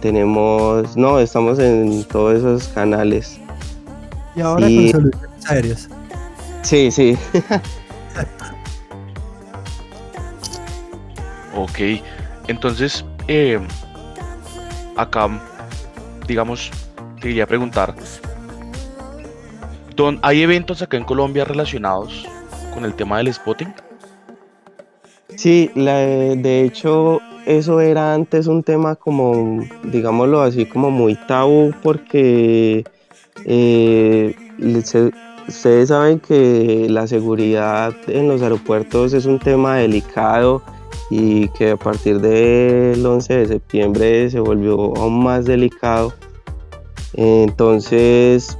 tenemos, 0.01 0.97
no, 0.97 1.19
estamos 1.19 1.59
en 1.59 2.03
todos 2.03 2.39
esos 2.39 2.67
canales. 2.69 3.39
Y 4.35 4.41
ahora 4.41 4.67
con 4.67 4.89
soluciones 4.89 5.49
aéreas. 5.49 5.89
Sí, 6.63 6.91
sí. 6.91 7.17
ok, 11.55 12.01
entonces, 12.47 13.05
eh, 13.27 13.59
acá, 14.95 15.29
digamos, 16.27 16.71
te 17.15 17.27
quería 17.27 17.45
preguntar, 17.47 17.95
¿hay 20.21 20.41
eventos 20.41 20.81
acá 20.81 20.97
en 20.97 21.03
Colombia 21.03 21.43
relacionados 21.43 22.25
con 22.73 22.85
el 22.85 22.93
tema 22.93 23.17
del 23.17 23.33
spotting? 23.33 23.73
Sí, 25.35 25.69
de 25.75 26.63
hecho 26.63 27.19
eso 27.45 27.81
era 27.81 28.13
antes 28.13 28.47
un 28.47 28.63
tema 28.63 28.95
como, 28.95 29.61
digámoslo 29.83 30.41
así, 30.41 30.65
como 30.65 30.89
muy 30.91 31.15
tabú 31.15 31.73
porque 31.81 32.83
eh, 33.45 34.35
ustedes 35.49 35.89
saben 35.89 36.19
que 36.19 36.87
la 36.89 37.07
seguridad 37.07 37.93
en 38.07 38.27
los 38.27 38.41
aeropuertos 38.41 39.13
es 39.13 39.25
un 39.25 39.39
tema 39.39 39.77
delicado 39.77 40.61
y 41.09 41.47
que 41.49 41.71
a 41.71 41.77
partir 41.77 42.21
del 42.21 43.03
11 43.03 43.33
de 43.33 43.45
septiembre 43.47 44.29
se 44.29 44.39
volvió 44.39 44.95
aún 44.95 45.23
más 45.23 45.45
delicado. 45.45 46.13
Entonces, 47.13 48.57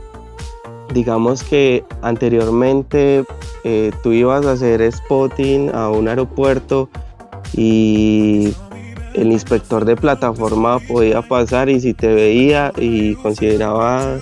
digamos 0.94 1.44
que 1.44 1.84
anteriormente 2.02 3.24
eh, 3.64 3.92
tú 4.02 4.12
ibas 4.12 4.46
a 4.48 4.54
hacer 4.54 4.92
spotting 4.92 5.70
a 5.74 5.90
un 5.90 6.08
aeropuerto 6.08 6.90
y 7.54 8.54
el 9.14 9.32
inspector 9.32 9.86
de 9.86 9.96
plataforma 9.96 10.80
podía 10.80 11.22
pasar 11.22 11.70
y 11.70 11.80
si 11.80 11.94
te 11.94 12.08
veía 12.08 12.72
y 12.78 13.14
consideraba 13.16 14.20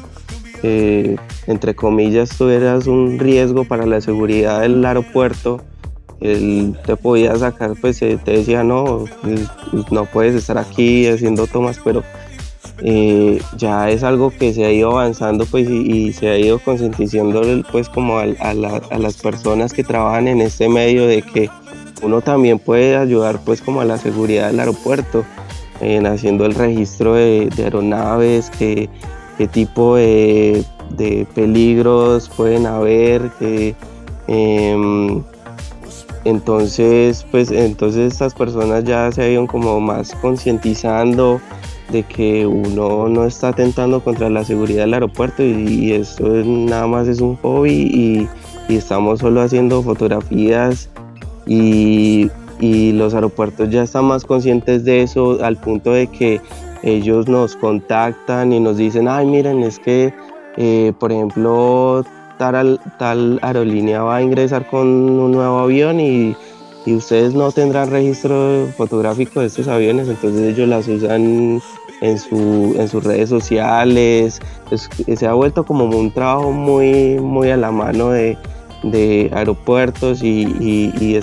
que 0.62 1.18
entre 1.48 1.76
comillas 1.76 2.30
tú 2.38 2.50
eras 2.50 2.88
un 2.88 3.20
riesgo 3.20 3.64
para 3.66 3.86
la 3.86 4.02
seguridad 4.02 4.62
del 4.62 4.84
aeropuerto, 4.86 5.62
él 6.20 6.76
te 6.86 6.96
podía 6.96 7.36
sacar, 7.36 7.74
pues 7.80 8.00
te 8.00 8.18
decía 8.18 8.64
no, 8.64 9.06
no 9.92 10.06
puedes 10.06 10.36
estar 10.36 10.58
aquí 10.58 11.08
haciendo 11.08 11.48
tomas, 11.48 11.80
pero 11.84 12.04
eh, 12.80 13.42
ya 13.58 13.90
es 13.90 14.04
algo 14.04 14.30
que 14.30 14.54
se 14.54 14.64
ha 14.66 14.72
ido 14.72 14.92
avanzando 14.92 15.46
pues 15.48 15.68
y, 15.68 16.14
se 16.14 16.30
ha 16.30 16.38
ido 16.38 16.60
concientizando 16.60 17.42
pues 17.72 17.90
como 17.90 18.20
a, 18.20 18.26
las 18.54 19.18
personas 19.18 19.74
que 19.74 19.84
trabajan 19.84 20.28
en 20.28 20.42
este 20.42 20.70
medio 20.70 21.08
de 21.08 21.24
que 21.24 21.50
uno 22.04 22.22
también 22.22 22.60
puede 22.60 22.96
ayudar 22.96 23.40
pues 23.44 23.62
como 23.62 23.82
a 23.82 23.86
la 23.86 23.98
seguridad 23.98 24.48
del 24.48 24.60
aeropuerto 24.60 25.26
en 25.82 26.06
haciendo 26.06 26.46
el 26.46 26.54
registro 26.54 27.16
de, 27.16 27.50
aeronaves 27.58 28.52
qué 29.38 29.48
tipo 29.48 29.96
de, 29.96 30.66
peligros 31.36 32.30
pueden 32.30 32.66
haber 32.66 33.30
em, 34.28 35.24
entonces 36.24 37.26
pues 37.30 37.52
entonces 37.52 38.14
estas 38.14 38.34
personas 38.34 38.84
ya 38.84 39.12
se 39.12 39.22
ha 39.22 39.30
ido 39.30 39.48
como 39.48 39.80
más 39.80 40.14
concientizando 40.16 41.40
de 41.92 42.04
que 42.04 42.46
uno 42.46 43.08
no 43.08 43.26
está 43.26 43.50
atentando 43.50 44.04
contra 44.04 44.30
la 44.30 44.44
seguridad 44.44 44.82
del 44.82 44.94
aeropuerto 44.96 45.44
y, 45.44 45.94
esto 45.94 46.28
nada 46.28 46.88
más 46.88 47.08
es 47.08 47.22
un 47.22 47.36
hobby 47.38 47.72
y, 47.72 48.30
estamos 48.74 49.20
solo 49.20 49.42
haciendo 49.42 49.82
fotografías 49.82 50.90
y, 51.46 52.30
los 52.60 53.14
aeropuertos 53.14 53.70
ya 53.70 53.84
están 53.84 54.06
más 54.06 54.26
conscientes 54.26 54.84
de 54.84 55.04
eso 55.04 55.38
al 55.44 55.58
punto 55.58 55.92
de 55.92 56.08
que 56.08 56.42
ellos 56.84 57.28
nos 57.28 57.56
contactan 57.56 58.52
y 58.54 58.60
nos 58.60 58.78
dicen, 58.78 59.08
ay 59.08 59.26
miren, 59.26 59.64
es 59.64 59.80
que 59.80 60.14
eh, 60.58 60.94
por 61.00 61.12
ejemplo 61.12 62.04
tal, 62.38 62.80
tal 62.98 63.40
aerolínea 63.42 64.04
va 64.04 64.18
a 64.18 64.22
ingresar 64.22 64.68
con 64.68 64.88
un 64.88 65.32
nuevo 65.32 65.60
avión 65.60 66.00
y 66.00 66.36
y 66.88 66.94
ustedes 66.94 67.34
no 67.34 67.52
tendrán 67.52 67.92
registro 67.92 68.70
fotográfico 68.78 69.42
de 69.42 69.48
estos 69.48 69.68
aviones, 69.68 70.08
entonces 70.08 70.54
ellos 70.54 70.70
las 70.70 70.88
usan 70.88 71.62
en, 72.00 72.18
su, 72.18 72.76
en 72.80 72.88
sus 72.88 73.04
redes 73.04 73.28
sociales. 73.28 74.40
se 74.72 75.28
ha 75.28 75.34
vuelto 75.34 75.66
como 75.66 75.84
un 75.84 76.14
trabajo 76.14 76.54
muy, 76.54 77.20
muy 77.20 77.50
a 77.50 77.58
la 77.58 77.72
mano 77.72 78.12
de, 78.12 78.38
aeropuertos 79.34 80.24
y, 80.24 80.44
y, 80.62 80.94
y 81.02 81.16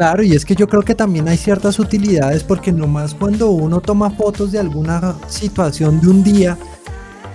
Claro, 0.00 0.22
y 0.22 0.32
es 0.32 0.46
que 0.46 0.54
yo 0.54 0.66
creo 0.66 0.80
que 0.80 0.94
también 0.94 1.28
hay 1.28 1.36
ciertas 1.36 1.78
utilidades 1.78 2.42
porque 2.42 2.72
nomás 2.72 3.12
cuando 3.12 3.50
uno 3.50 3.82
toma 3.82 4.08
fotos 4.08 4.50
de 4.50 4.58
alguna 4.58 5.14
situación 5.28 6.00
de 6.00 6.08
un 6.08 6.24
día, 6.24 6.56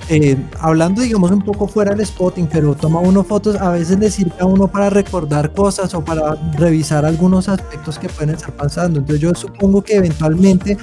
eh, 0.09 0.35
hablando 0.59 1.03
digamos 1.03 1.29
un 1.29 1.43
poco 1.43 1.67
fuera 1.67 1.93
del 1.93 2.03
spotting, 2.03 2.47
pero 2.51 2.73
toma 2.73 3.01
uno 3.01 3.23
fotos, 3.23 3.55
a 3.57 3.69
veces 3.69 3.99
le 3.99 4.09
sirve 4.09 4.33
a 4.39 4.45
uno 4.45 4.67
para 4.67 4.89
recordar 4.89 5.53
cosas 5.53 5.93
o 5.93 6.03
para 6.03 6.33
revisar 6.57 7.05
algunos 7.05 7.49
aspectos 7.49 7.99
que 7.99 8.09
pueden 8.09 8.33
estar 8.33 8.51
pasando. 8.55 8.97
Entonces 8.97 9.21
yo 9.21 9.35
supongo 9.35 9.83
que 9.83 9.97
eventualmente 9.97 10.75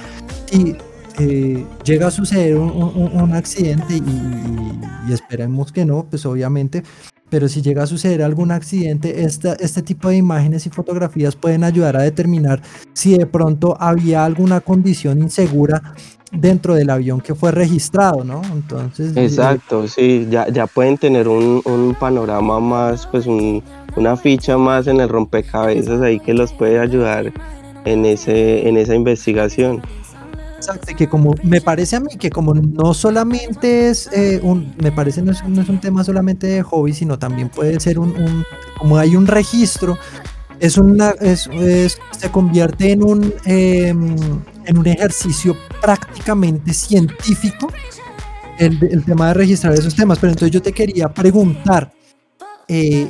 si, 0.49 0.77
eh, 1.19 1.65
llega 1.83 2.07
a 2.07 2.11
suceder 2.11 2.55
un, 2.55 3.33
accidente 3.33 3.97
y, 3.97 5.11
esperemos 5.11 5.73
que 5.73 5.83
no, 5.83 6.05
pues 6.09 6.25
obviamente, 6.25 6.81
pero 7.33 7.49
si 7.49 7.63
llega 7.63 7.81
a 7.81 7.87
suceder 7.87 8.21
algún 8.21 8.51
accidente, 8.51 9.23
este 9.23 9.81
tipo 9.81 10.09
de 10.09 10.17
imágenes 10.17 10.67
y 10.67 10.69
fotografías 10.69 11.35
pueden 11.35 11.63
ayudar 11.63 11.97
a 11.97 12.03
determinar 12.03 12.61
si 12.93 13.17
de 13.17 13.25
pronto 13.25 13.75
había 13.79 14.23
alguna 14.23 14.61
condición 14.61 15.17
insegura 15.19 15.95
dentro 16.31 16.75
del 16.75 16.91
avión 16.91 17.21
que 17.21 17.33
fue 17.33 17.49
registrado, 17.51 18.23
¿no? 18.23 18.43
Entonces... 18.53 19.17
Eh, 19.17 19.25
Exacto, 19.25 19.87
sí, 19.87 20.27
ya, 20.29 20.47
ya 20.49 20.67
pueden 20.67 20.99
tener 20.99 21.27
un, 21.27 21.97
panorama 21.99 22.59
más, 22.59 23.07
pues 23.07 23.25
una 23.25 24.15
ficha 24.15 24.55
más 24.55 24.85
en 24.85 25.01
el 25.01 25.09
rompecabezas 25.09 26.01
ahí 26.01 26.19
que 26.19 26.35
los 26.35 26.53
puede 26.53 26.77
ayudar 26.77 27.33
en, 27.83 28.05
ese, 28.05 28.69
en 28.69 28.77
esa 28.77 28.93
investigación. 28.93 29.81
Exacto, 30.63 30.95
que 30.95 31.09
como 31.09 31.35
me 31.43 31.59
parece 31.59 31.97
a 31.97 31.99
mí 31.99 32.15
que 32.17 32.29
como 32.29 32.53
no 32.53 32.93
solamente 32.93 33.89
es 33.89 34.09
eh, 34.13 34.39
un, 34.41 34.73
me 34.81 34.93
parece 34.93 35.21
no 35.21 35.33
es, 35.33 35.43
no 35.45 35.61
es, 35.61 35.67
un 35.67 35.81
tema 35.81 36.05
solamente 36.05 36.47
de 36.47 36.63
hobby, 36.63 36.93
sino 36.93 37.19
también 37.19 37.49
puede 37.49 37.77
ser 37.81 37.99
un, 37.99 38.45
como 38.77 38.97
hay 38.97 39.17
un 39.17 39.27
registro, 39.27 39.97
es 40.61 40.77
una, 40.77 41.09
es, 41.19 41.49
se 42.17 42.31
convierte 42.31 42.93
en 42.93 43.03
un, 43.03 43.33
em, 43.43 44.15
en 44.65 44.77
un 44.77 44.87
ejercicio 44.87 45.53
prácticamente 45.81 46.73
científico 46.73 47.67
el, 48.57 49.03
tema 49.03 49.27
de 49.27 49.33
registrar 49.33 49.73
esos 49.73 49.93
temas. 49.93 50.17
Pero 50.19 50.31
entonces 50.31 50.51
yo 50.51 50.61
te 50.61 50.71
quería 50.71 51.09
preguntar, 51.09 51.91
eh, 52.69 53.09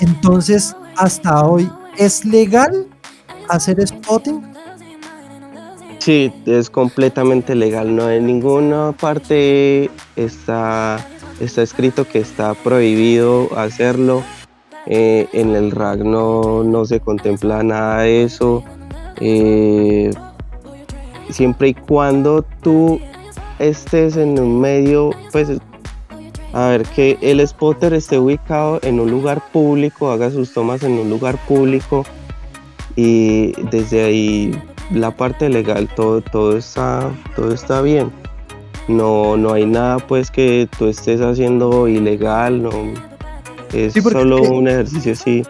entonces 0.00 0.74
hasta 0.96 1.44
hoy, 1.44 1.70
¿es 1.98 2.24
legal 2.24 2.86
hacer 3.50 3.86
spotting? 3.86 4.55
Sí, 6.06 6.32
es 6.46 6.70
completamente 6.70 7.56
legal. 7.56 7.96
No 7.96 8.08
en 8.08 8.26
ninguna 8.26 8.92
parte 8.92 9.90
está, 10.14 11.04
está 11.40 11.62
escrito 11.62 12.06
que 12.06 12.20
está 12.20 12.54
prohibido 12.54 13.48
hacerlo. 13.58 14.22
Eh, 14.86 15.26
en 15.32 15.56
el 15.56 15.72
RAG 15.72 16.04
no, 16.04 16.84
se 16.84 17.00
contempla 17.00 17.64
nada 17.64 18.02
de 18.02 18.22
eso. 18.22 18.62
Eh, 19.20 20.12
siempre 21.30 21.70
y 21.70 21.74
cuando 21.74 22.42
tú 22.62 23.00
estés 23.58 24.16
en 24.16 24.38
un 24.38 24.60
medio, 24.60 25.10
pues, 25.32 25.50
a 26.52 26.68
ver, 26.68 26.84
que 26.84 27.18
el 27.20 27.44
spotter 27.44 27.94
esté 27.94 28.16
ubicado 28.16 28.78
en 28.84 29.00
un 29.00 29.10
lugar 29.10 29.42
público, 29.50 30.12
haga 30.12 30.30
sus 30.30 30.52
tomas 30.52 30.84
en 30.84 30.92
un 30.92 31.10
lugar 31.10 31.36
público 31.48 32.04
y 32.94 33.60
desde 33.72 34.04
ahí 34.04 34.62
la 34.90 35.10
parte 35.10 35.48
legal, 35.48 35.88
todo, 35.94 36.20
todo, 36.20 36.56
está, 36.56 37.10
todo 37.34 37.52
está 37.52 37.82
bien. 37.82 38.10
No, 38.88 39.36
no 39.36 39.52
hay 39.52 39.66
nada 39.66 39.98
pues 39.98 40.30
que 40.30 40.68
tú 40.78 40.86
estés 40.86 41.20
haciendo 41.20 41.88
ilegal, 41.88 42.62
no, 42.62 42.70
es 43.72 43.94
solo 43.94 44.42
un 44.42 44.68
ejercicio 44.68 45.12
así. 45.12 45.42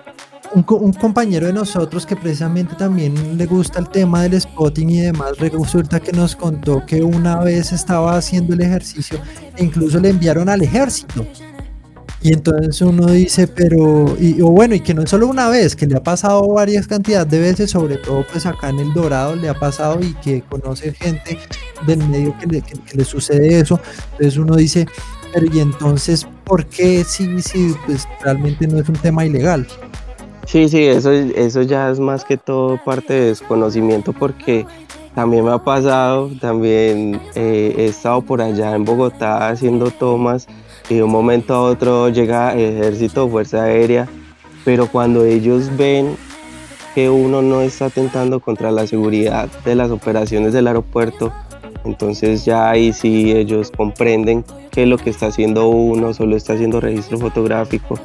Un, 0.54 0.64
un, 0.68 0.92
compañero 0.92 1.48
de 1.48 1.52
nosotros 1.52 2.06
que 2.06 2.16
precisamente 2.16 2.76
también 2.76 3.36
le 3.36 3.46
gusta 3.46 3.78
el 3.80 3.88
tema 3.90 4.22
del 4.22 4.40
spotting 4.40 4.88
y 4.88 5.00
demás, 5.00 5.36
resulta 5.38 6.00
que 6.00 6.12
nos 6.12 6.34
contó 6.34 6.86
que 6.86 7.02
una 7.02 7.40
vez 7.40 7.72
estaba 7.72 8.16
haciendo 8.16 8.54
el 8.54 8.62
ejercicio 8.62 9.18
e 9.56 9.64
incluso 9.64 9.98
le 9.98 10.10
enviaron 10.10 10.48
al 10.48 10.62
ejército 10.62 11.26
y 12.22 12.32
entonces 12.32 12.80
uno 12.80 13.06
dice, 13.06 13.46
pero, 13.46 14.16
y, 14.18 14.40
o 14.40 14.48
bueno, 14.48 14.74
y 14.74 14.80
que 14.80 14.94
no 14.94 15.02
es 15.02 15.10
solo 15.10 15.26
una 15.26 15.48
vez, 15.48 15.76
que 15.76 15.86
le 15.86 15.96
ha 15.96 16.02
pasado 16.02 16.46
varias 16.48 16.86
cantidades 16.86 17.30
de 17.30 17.38
veces, 17.38 17.70
sobre 17.70 17.96
todo 17.96 18.24
pues 18.32 18.46
acá 18.46 18.70
en 18.70 18.80
El 18.80 18.92
Dorado 18.94 19.36
le 19.36 19.48
ha 19.48 19.54
pasado 19.54 20.00
y 20.00 20.14
que 20.14 20.42
conoce 20.42 20.92
gente 20.92 21.38
del 21.86 21.98
medio 22.08 22.34
que 22.38 22.46
le, 22.46 22.64
le 22.94 23.04
sucede 23.04 23.60
eso. 23.60 23.78
Entonces 24.12 24.38
uno 24.38 24.56
dice, 24.56 24.86
pero 25.32 25.46
y 25.54 25.60
entonces, 25.60 26.26
¿por 26.44 26.64
qué 26.66 27.04
si, 27.04 27.42
si 27.42 27.74
pues 27.84 28.08
realmente 28.22 28.66
no 28.66 28.78
es 28.78 28.88
un 28.88 28.96
tema 28.96 29.24
ilegal? 29.24 29.66
Sí, 30.46 30.68
sí, 30.68 30.84
eso, 30.84 31.10
eso 31.12 31.62
ya 31.62 31.90
es 31.90 31.98
más 31.98 32.24
que 32.24 32.36
todo 32.36 32.78
parte 32.84 33.12
de 33.12 33.26
desconocimiento 33.26 34.12
porque 34.12 34.64
también 35.14 35.44
me 35.44 35.50
ha 35.50 35.58
pasado, 35.58 36.30
también 36.40 37.20
eh, 37.34 37.74
he 37.76 37.86
estado 37.86 38.22
por 38.22 38.40
allá 38.40 38.74
en 38.74 38.84
Bogotá 38.84 39.48
haciendo 39.48 39.90
tomas 39.90 40.46
y 40.88 40.94
de 40.94 41.02
un 41.02 41.10
momento 41.10 41.54
a 41.54 41.62
otro 41.62 42.08
llega 42.08 42.54
ejército, 42.54 43.28
fuerza 43.28 43.64
aérea, 43.64 44.08
pero 44.64 44.86
cuando 44.86 45.24
ellos 45.24 45.70
ven 45.76 46.16
que 46.94 47.10
uno 47.10 47.42
no 47.42 47.60
está 47.60 47.86
atentando 47.86 48.40
contra 48.40 48.70
la 48.70 48.86
seguridad 48.86 49.48
de 49.64 49.74
las 49.74 49.90
operaciones 49.90 50.52
del 50.52 50.66
aeropuerto, 50.66 51.32
entonces 51.84 52.44
ya 52.44 52.70
ahí 52.70 52.92
sí 52.92 53.32
ellos 53.32 53.70
comprenden 53.70 54.44
que 54.70 54.86
lo 54.86 54.96
que 54.96 55.10
está 55.10 55.26
haciendo 55.26 55.68
uno 55.68 56.14
solo 56.14 56.36
está 56.36 56.54
haciendo 56.54 56.80
registro 56.80 57.18
fotográfico. 57.18 57.98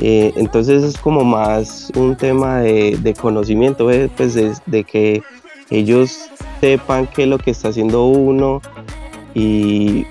Eh, 0.00 0.32
entonces 0.36 0.82
es 0.82 0.98
como 0.98 1.24
más 1.24 1.92
un 1.94 2.16
tema 2.16 2.60
de, 2.60 3.14
conocimiento, 3.20 3.88
pues 4.16 4.34
de, 4.34 4.84
que 4.84 5.22
ellos 5.70 6.30
sepan 6.60 7.06
qué 7.06 7.24
es 7.24 7.28
lo 7.28 7.38
que 7.38 7.50
está 7.50 7.68
haciendo 7.68 8.06
uno 8.06 8.62
y 9.34 10.06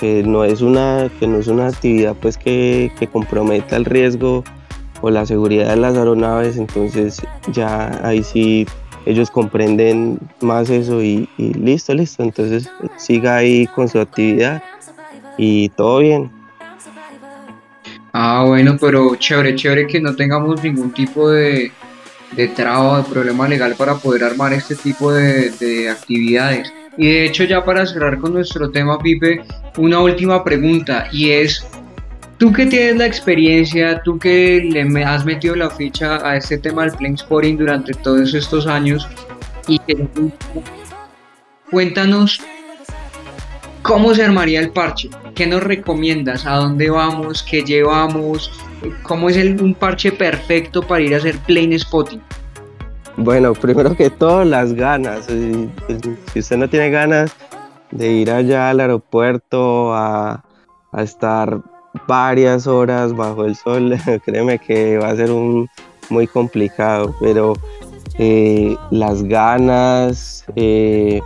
que 0.00 0.22
no 0.22 0.44
es 0.44 0.62
una, 0.62 1.10
que 1.20 1.26
no 1.26 1.38
es 1.38 1.46
una 1.46 1.68
actividad 1.68 2.16
pues 2.20 2.38
que, 2.38 2.90
comprometa 3.12 3.76
el 3.76 3.84
riesgo 3.84 4.42
o 5.02 5.10
la 5.10 5.26
seguridad 5.26 5.68
de 5.68 5.76
las 5.76 5.96
aeronaves, 5.96 6.56
entonces 6.56 7.22
ya 7.52 8.00
ahí 8.02 8.22
sí 8.22 8.66
ellos 9.06 9.30
comprenden 9.30 10.18
más 10.40 10.70
eso 10.70 11.02
y, 11.02 11.28
listo, 11.38 11.94
listo, 11.94 12.22
entonces 12.22 12.70
siga 12.96 13.36
ahí 13.36 13.66
con 13.68 13.88
su 13.88 13.98
actividad 13.98 14.62
y 15.36 15.68
todo 15.70 15.98
bien. 15.98 16.30
Ah, 18.12 18.44
bueno, 18.46 18.76
pero 18.80 19.14
chévere, 19.16 19.54
chévere 19.54 19.86
que 19.86 20.00
no 20.00 20.16
tengamos 20.16 20.62
ningún 20.62 20.92
tipo 20.92 21.30
de, 21.30 21.70
de 22.32 22.48
traba, 22.48 22.98
de 22.98 23.04
problema 23.04 23.46
legal 23.46 23.74
para 23.76 23.94
poder 23.96 24.24
armar 24.24 24.52
este 24.52 24.74
tipo 24.74 25.12
de 25.12 25.88
actividades. 25.90 26.72
Y 27.00 27.06
de 27.06 27.24
hecho 27.24 27.44
ya 27.44 27.64
para 27.64 27.86
cerrar 27.86 28.18
con 28.18 28.34
nuestro 28.34 28.70
tema, 28.70 28.98
Pipe, 28.98 29.42
una 29.78 30.00
última 30.00 30.44
pregunta 30.44 31.08
y 31.10 31.30
es, 31.30 31.66
tú 32.36 32.52
que 32.52 32.66
tienes 32.66 32.96
la 32.96 33.06
experiencia, 33.06 34.02
tú 34.02 34.18
que 34.18 34.68
le 34.70 35.02
has 35.02 35.24
metido 35.24 35.56
la 35.56 35.70
ficha 35.70 36.18
a 36.22 36.36
este 36.36 36.58
tema 36.58 36.82
del 36.82 36.92
plane 36.92 37.16
spotting 37.16 37.56
durante 37.56 37.94
todos 37.94 38.34
estos 38.34 38.66
años 38.66 39.08
y 39.66 39.78
que 39.78 39.96
cuéntanos 41.70 42.42
cómo 43.80 44.14
se 44.14 44.22
armaría 44.22 44.60
el 44.60 44.68
parche, 44.68 45.08
qué 45.34 45.46
nos 45.46 45.62
recomiendas, 45.62 46.44
a 46.44 46.56
dónde 46.56 46.90
vamos, 46.90 47.42
qué 47.42 47.62
llevamos, 47.62 48.52
cómo 49.04 49.30
es 49.30 49.38
el, 49.38 49.58
un 49.62 49.72
parche 49.72 50.12
perfecto 50.12 50.82
para 50.82 51.00
ir 51.00 51.14
a 51.14 51.16
hacer 51.16 51.38
plane 51.38 51.78
spotting. 51.78 52.20
Bueno, 53.22 53.52
primero 53.52 53.94
que 53.94 54.08
todo, 54.08 54.44
las 54.44 54.72
ganas. 54.72 55.26
Si 55.26 56.38
usted 56.38 56.56
no 56.56 56.70
tiene 56.70 56.88
ganas 56.88 57.30
de 57.90 58.12
ir 58.12 58.30
allá 58.30 58.70
al 58.70 58.80
aeropuerto 58.80 59.94
a, 59.94 60.42
estar 60.96 61.60
varias 62.08 62.66
horas 62.66 63.14
bajo 63.14 63.44
el 63.44 63.56
sol, 63.56 63.94
créeme 64.24 64.58
que 64.58 64.96
va 64.96 65.10
a 65.10 65.16
ser 65.16 65.30
un, 65.32 65.68
muy 66.08 66.26
complicado, 66.26 67.14
pero 67.20 67.52
eh, 68.18 68.74
las 68.90 69.22
ganas, 69.22 70.46
eh, 70.56 71.20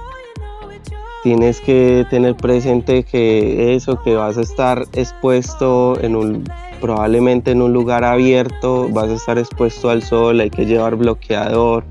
tienes 1.22 1.60
que 1.60 2.04
tener 2.10 2.34
presente 2.34 3.04
que 3.04 3.76
eso, 3.76 4.02
que 4.02 4.16
vas 4.16 4.36
a 4.36 4.42
estar 4.42 4.84
expuesto 4.94 5.96
en 6.00 6.16
un 6.16 6.44
probablemente 6.84 7.52
en 7.52 7.62
un 7.62 7.72
lugar 7.72 8.04
abierto 8.04 8.90
vas 8.90 9.08
a 9.08 9.14
estar 9.14 9.38
expuesto 9.38 9.88
al 9.88 10.02
sol, 10.02 10.40
hay 10.40 10.50
que 10.50 10.66
llevar 10.66 10.96
bloqueador. 10.96 11.82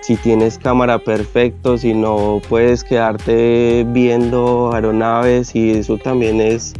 Si 0.00 0.16
tienes 0.16 0.58
cámara 0.58 0.98
perfecto, 0.98 1.78
si 1.78 1.94
no 1.94 2.42
puedes 2.48 2.82
quedarte 2.82 3.86
viendo 3.90 4.72
aeronaves 4.74 5.54
y 5.54 5.70
eso 5.70 5.96
también 5.96 6.40
es, 6.40 6.74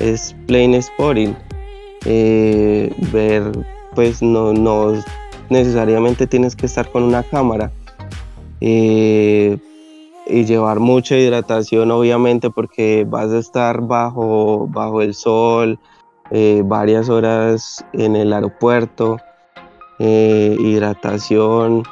es 0.00 0.34
plain 0.48 0.82
spotting. 0.82 1.36
Eh, 2.04 2.92
ver, 3.12 3.44
pues 3.94 4.20
no, 4.20 4.52
no 4.52 4.94
necesariamente 5.50 6.26
tienes 6.26 6.56
que 6.56 6.66
estar 6.66 6.90
con 6.90 7.04
una 7.04 7.22
cámara. 7.22 7.70
Eh, 8.60 9.56
y 10.26 10.44
llevar 10.46 10.80
mucha 10.80 11.16
hidratación 11.16 11.92
obviamente 11.92 12.50
porque 12.50 13.06
vas 13.08 13.30
a 13.30 13.38
estar 13.38 13.82
bajo, 13.82 14.66
bajo 14.68 15.00
el 15.00 15.14
sol, 15.14 15.78
eh, 16.30 16.62
varias 16.64 17.08
horas 17.08 17.84
en 17.92 18.16
el 18.16 18.32
aeropuerto, 18.32 19.18
eh, 19.98 20.56
hidratación, 20.58 21.84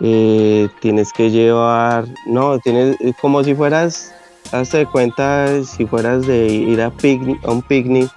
eh, 0.00 0.68
tienes 0.80 1.12
que 1.12 1.30
llevar, 1.30 2.06
no, 2.26 2.58
tienes 2.58 2.96
como 3.20 3.44
si 3.44 3.54
fueras, 3.54 4.14
hazte 4.52 4.78
de 4.78 4.86
cuenta, 4.86 5.62
si 5.64 5.86
fueras 5.86 6.26
de 6.26 6.48
ir 6.48 6.80
a, 6.80 6.86
a 6.86 7.50
un 7.50 7.62
picnic, 7.62 8.10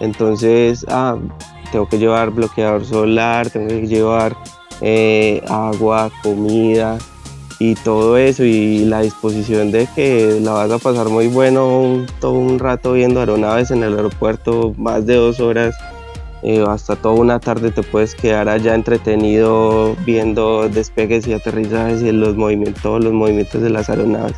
entonces, 0.00 0.84
ah, 0.88 1.16
tengo 1.70 1.88
que 1.88 1.98
llevar 1.98 2.30
bloqueador 2.30 2.84
solar, 2.84 3.48
tengo 3.50 3.68
que 3.68 3.86
llevar 3.86 4.36
agua, 5.48 6.10
comida, 6.22 6.98
y 7.62 7.76
todo 7.76 8.16
eso 8.16 8.42
y 8.42 8.84
la 8.86 9.02
disposición 9.02 9.70
de 9.70 9.86
que 9.94 10.40
la 10.42 10.50
vas 10.50 10.70
a 10.72 10.78
pasar 10.80 11.08
muy 11.08 11.28
bueno 11.28 12.04
todo 12.18 12.32
un 12.32 12.58
rato 12.58 12.94
viendo 12.94 13.20
aeronaves 13.20 13.70
en 13.70 13.84
el 13.84 13.94
aeropuerto, 13.96 14.74
más 14.76 15.06
de 15.06 15.14
dos 15.14 15.38
horas, 15.38 15.72
eh, 16.42 16.64
hasta 16.66 16.96
toda 16.96 17.14
una 17.14 17.38
tarde 17.38 17.70
te 17.70 17.84
puedes 17.84 18.16
quedar 18.16 18.48
allá 18.48 18.74
entretenido 18.74 19.94
viendo 20.04 20.68
despegues 20.68 21.28
y 21.28 21.34
aterrizajes 21.34 22.02
y 22.02 22.10
los 22.10 22.34
movimientos, 22.34 22.82
todos 22.82 23.04
los 23.04 23.12
movimientos 23.12 23.62
de 23.62 23.70
las 23.70 23.88
aeronaves. 23.88 24.34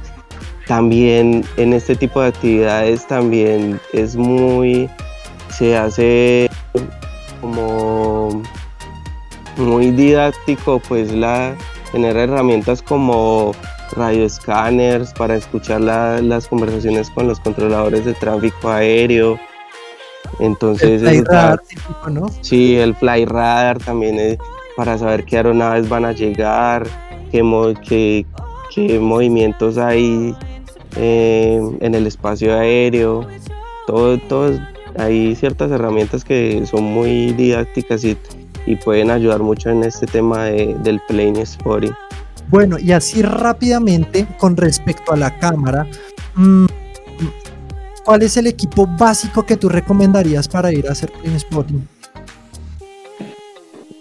También 0.66 1.46
en 1.56 1.72
este 1.72 1.96
tipo 1.96 2.20
de 2.20 2.28
actividades 2.28 3.06
también 3.06 3.80
es 3.94 4.16
muy, 4.16 4.90
se 5.48 5.78
hace 5.78 6.50
como 7.40 8.42
muy 9.56 9.92
didáctico 9.92 10.78
pues 10.78 11.10
la 11.10 11.56
tener 11.94 12.16
herramientas 12.16 12.82
como 12.82 13.54
radioescáneres 13.92 15.12
para 15.12 15.36
escuchar 15.36 15.80
las 15.80 16.48
conversaciones 16.48 17.08
con 17.10 17.28
los 17.28 17.38
controladores 17.38 18.04
de 18.04 18.14
tráfico 18.14 18.68
aéreo. 18.68 19.38
Entonces, 20.40 21.02
el 21.02 21.08
fly 21.08 21.20
radar, 21.22 21.60
¿no? 22.10 22.26
Sí, 22.40 22.74
el 22.74 22.96
fly 22.96 23.26
radar 23.26 23.78
también 23.78 24.18
es 24.18 24.38
para 24.76 24.98
saber 24.98 25.24
qué 25.24 25.36
aeronaves 25.36 25.88
van 25.88 26.04
a 26.04 26.10
llegar, 26.10 26.84
qué, 27.30 28.26
qué, 28.74 28.98
movimientos 28.98 29.78
hay 29.78 30.34
eh, 30.96 31.60
en 31.78 31.94
el 31.94 32.08
espacio 32.08 32.58
aéreo. 32.58 33.24
Todo, 33.86 34.18
todo, 34.18 34.50
hay 34.98 35.36
ciertas 35.36 35.70
herramientas 35.70 36.24
que 36.24 36.66
son 36.66 36.82
muy 36.82 37.30
didácticas 37.34 38.02
y 38.02 38.16
y 38.66 38.76
pueden 38.76 39.10
ayudar 39.10 39.40
mucho 39.40 39.70
en 39.70 39.84
este 39.84 40.06
tema 40.06 40.44
del 40.44 41.00
plane 41.08 41.44
spotting. 41.44 41.94
Bueno, 42.48 42.78
y 42.78 42.92
así 42.92 43.22
rápidamente 43.22 44.26
con 44.38 44.56
respecto 44.56 45.12
a 45.12 45.16
la 45.16 45.38
cámara, 45.38 45.86
mm, 46.36 46.66
¿cuál 48.04 48.22
es 48.22 48.36
el 48.36 48.46
equipo 48.46 48.86
básico 48.86 49.44
que 49.44 49.56
tú 49.56 49.68
recomendarías 49.68 50.48
para 50.48 50.72
ir 50.72 50.88
a 50.88 50.92
hacer 50.92 51.10
plane 51.12 51.38
spotting? 51.38 51.88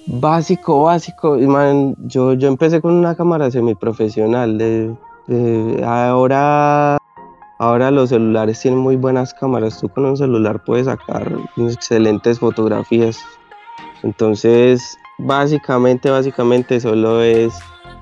Básico, 0.05 0.83
básico, 0.83 1.37
yo, 1.37 2.33
yo 2.33 2.47
empecé 2.47 2.81
con 2.81 2.93
una 2.93 3.15
cámara 3.15 3.49
semiprofesional. 3.49 4.57
De, 4.57 4.93
de, 5.27 5.83
ahora, 5.85 6.97
ahora 7.57 7.89
los 7.89 8.09
celulares 8.09 8.59
tienen 8.59 8.79
muy 8.79 8.97
buenas 8.97 9.33
cámaras. 9.33 9.79
Tú 9.79 9.89
con 9.89 10.05
un 10.05 10.17
celular 10.17 10.63
puedes 10.63 10.85
sacar 10.85 11.31
excelentes 11.57 12.39
fotografías 12.39 13.17
entonces, 14.03 14.97
básicamente, 15.17 16.09
básicamente 16.09 16.79
solo 16.79 17.21
es 17.23 17.53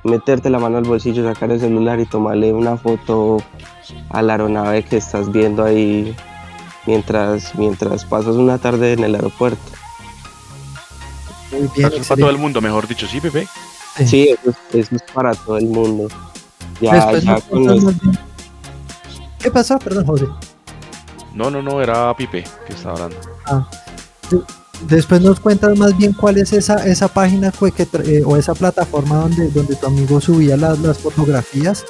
meterte 0.04 0.50
la 0.50 0.60
mano 0.60 0.78
al 0.78 0.84
bolsillo, 0.84 1.24
sacar 1.24 1.52
el 1.52 1.60
celular 1.60 2.00
y 2.00 2.06
tomarle 2.06 2.54
una 2.54 2.76
foto 2.76 3.38
a 4.10 4.22
la 4.22 4.34
aeronave 4.34 4.84
que 4.84 4.98
estás 4.98 5.32
viendo 5.32 5.64
ahí 5.64 6.16
mientras, 6.88 7.56
mientras 7.56 8.04
pasas 8.06 8.36
una 8.36 8.58
tarde 8.58 8.94
en 8.94 9.04
el 9.04 9.16
aeropuerto. 9.16 9.62
Muy 11.52 11.70
bien, 11.76 11.88
eso 11.88 12.02
es 12.02 12.08
para 12.08 12.20
todo 12.22 12.32
el 12.32 12.38
mundo, 12.38 12.62
mejor 12.62 12.88
dicho, 12.88 13.08
¿sí, 13.08 13.22
Pepe? 13.22 13.48
Sí, 14.06 14.30
eso, 14.30 14.56
es, 14.74 14.90
para 15.14 15.36
todo 15.36 15.58
el 15.58 15.68
mundo. 15.68 16.08
Ya, 16.80 17.12
¿Qué 19.38 19.52
pasó? 19.52 19.78
Perdón, 19.78 20.06
José. 20.06 20.28
No, 21.34 21.52
no, 21.52 21.62
no, 21.62 21.82
era 21.82 22.16
Pipe 22.16 22.44
que 22.66 22.74
estaba 22.74 22.96
hablando. 22.96 23.18
Ah. 23.46 23.68
Después 24.88 25.22
nos 25.22 25.40
cuentas 25.40 25.78
más 25.78 25.98
bien 25.98 26.14
cuál 26.14 26.38
es 26.38 26.54
esa, 26.54 26.86
esa 26.86 27.08
página 27.08 27.52
que, 27.52 27.88
eh, 28.06 28.24
o 28.26 28.36
esa 28.36 28.54
plataforma 28.54 29.18
donde, 29.18 29.50
donde 29.50 29.76
tu 29.76 29.88
amigo 29.88 30.20
subía 30.20 30.58
las, 30.58 30.80
las 30.80 30.98
fotografías. 30.98 31.86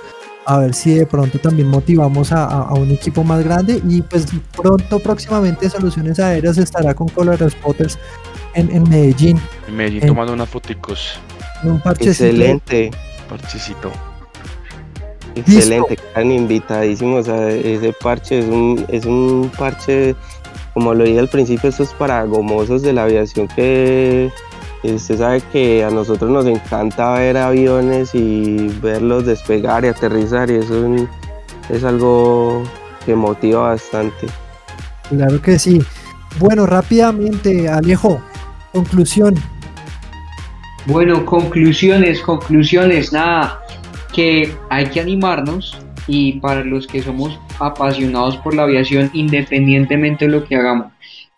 A 0.46 0.58
ver 0.58 0.74
si 0.74 0.96
de 0.96 1.06
pronto 1.06 1.40
también 1.40 1.68
motivamos 1.68 2.32
a, 2.32 2.74
un 2.74 2.92
equipo 2.92 3.24
más 3.24 3.44
grande. 3.44 3.82
Y 3.88 4.02
pues 4.02 4.26
pronto, 4.56 5.00
próximamente, 5.00 5.70
Soluciones 5.70 6.20
Aéreas 6.20 6.58
estará 6.58 6.94
con 6.94 7.08
Color 7.10 7.50
Spotters 7.50 7.98
en, 8.56 8.72
en 8.76 8.90
Medellín. 8.90 9.40
En 9.68 9.76
Medellín 9.76 10.08
tomando 10.08 10.34
unas 10.34 10.50
foticos. 10.50 11.20
Un 11.64 11.82
Excelente. 11.86 12.92
Parchecito. 13.30 13.92
Excelente, 15.36 15.94
están 15.94 16.32
invitadísimos 16.32 17.30
a 17.30 17.50
ese 17.50 17.94
parche. 17.94 18.40
Es 18.40 18.46
un, 18.46 18.86
es 18.90 19.06
un 19.06 19.52
parche 19.58 20.16
como 20.74 20.94
lo 20.94 21.04
dije 21.04 21.20
al 21.20 21.28
principio, 21.28 21.70
esto 21.70 21.84
es 21.84 21.94
para 21.94 22.24
gomosos 22.26 22.82
de 22.82 22.94
la 22.94 23.04
aviación 23.04 23.48
que 23.48 24.32
usted 24.84 25.18
sabe 25.18 25.42
que 25.52 25.84
a 25.84 25.92
nosotros 25.92 26.32
nos 26.32 26.46
encanta 26.46 27.14
ver 27.14 27.38
aviones 27.38 28.16
y 28.16 28.68
verlos 28.82 29.26
despegar 29.26 29.86
y 29.86 29.90
aterrizar 29.90 30.50
y 30.50 30.56
eso 30.56 31.08
es, 31.70 31.84
algo 31.84 32.64
que 33.06 33.16
motiva 33.16 33.70
bastante. 33.70 34.28
Claro 35.10 35.42
que 35.42 35.60
sí. 35.60 35.82
Bueno, 36.40 36.66
rápidamente, 36.66 37.68
Alejo, 37.70 38.22
conclusión. 38.72 39.36
Bueno, 40.86 41.26
conclusiones, 41.26 42.22
conclusiones, 42.22 43.14
nada, 43.14 43.62
que 44.14 44.56
hay 44.70 44.88
que 44.88 45.02
animarnos, 45.02 45.78
y 46.12 46.34
para 46.34 46.66
los 46.66 46.88
que 46.88 47.02
somos 47.02 47.40
apasionados 47.58 48.36
por 48.38 48.54
la 48.54 48.64
aviación, 48.64 49.10
independientemente 49.14 50.26
de 50.26 50.32
lo 50.32 50.44
que 50.44 50.58
hagamos, 50.58 50.88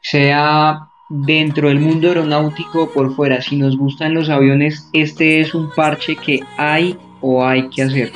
sea 0.01 0.87
dentro 1.09 1.67
del 1.67 1.79
mundo 1.79 2.07
aeronáutico 2.07 2.83
o 2.83 2.91
por 2.91 3.15
fuera, 3.15 3.39
si 3.39 3.55
nos 3.55 3.77
gustan 3.77 4.15
los 4.15 4.29
aviones, 4.29 4.89
este 4.91 5.41
es 5.41 5.53
un 5.53 5.69
parche 5.75 6.15
que 6.15 6.39
hay 6.57 6.97
o 7.21 7.45
hay 7.45 7.69
que 7.69 7.83
hacer, 7.83 8.11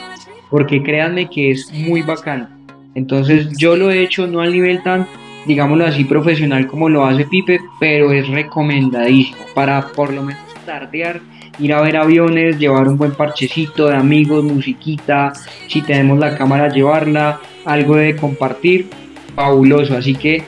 porque 0.50 0.82
créanme 0.82 1.30
que 1.30 1.52
es 1.52 1.72
muy 1.72 2.02
bacano. 2.02 2.50
Entonces 2.96 3.56
yo 3.56 3.76
lo 3.76 3.91
he 3.91 4.02
hecho 4.02 4.26
no 4.26 4.41
al 4.41 4.52
nivel 4.52 4.82
tan, 4.82 5.06
digámoslo 5.46 5.86
así, 5.86 6.06
profesional 6.06 6.65
como 6.65 6.89
lo 6.89 7.06
hace 7.06 7.26
Pipe, 7.26 7.60
pero 7.80 8.12
es 8.12 8.28
recomendadísimo 8.30 9.46
para 9.54 9.89
por 9.89 10.12
lo 10.12 10.24
menos 10.24 10.41
tardear 10.65 11.22
ir 11.60 11.74
a 11.74 11.82
ver 11.82 11.98
aviones, 11.98 12.58
llevar 12.58 12.88
un 12.88 12.98
buen 12.98 13.12
parchecito 13.12 13.88
de 13.88 13.96
amigos, 13.96 14.43
musiquita, 14.43 15.34
si 15.67 15.82
tenemos 15.82 16.20
la 16.20 16.38
cámara 16.38 16.70
llevarla, 16.70 17.39
algo 17.65 17.96
de 17.96 18.15
compartir, 18.15 18.89
fabuloso, 19.36 19.96
así 19.96 20.15
que 20.15 20.43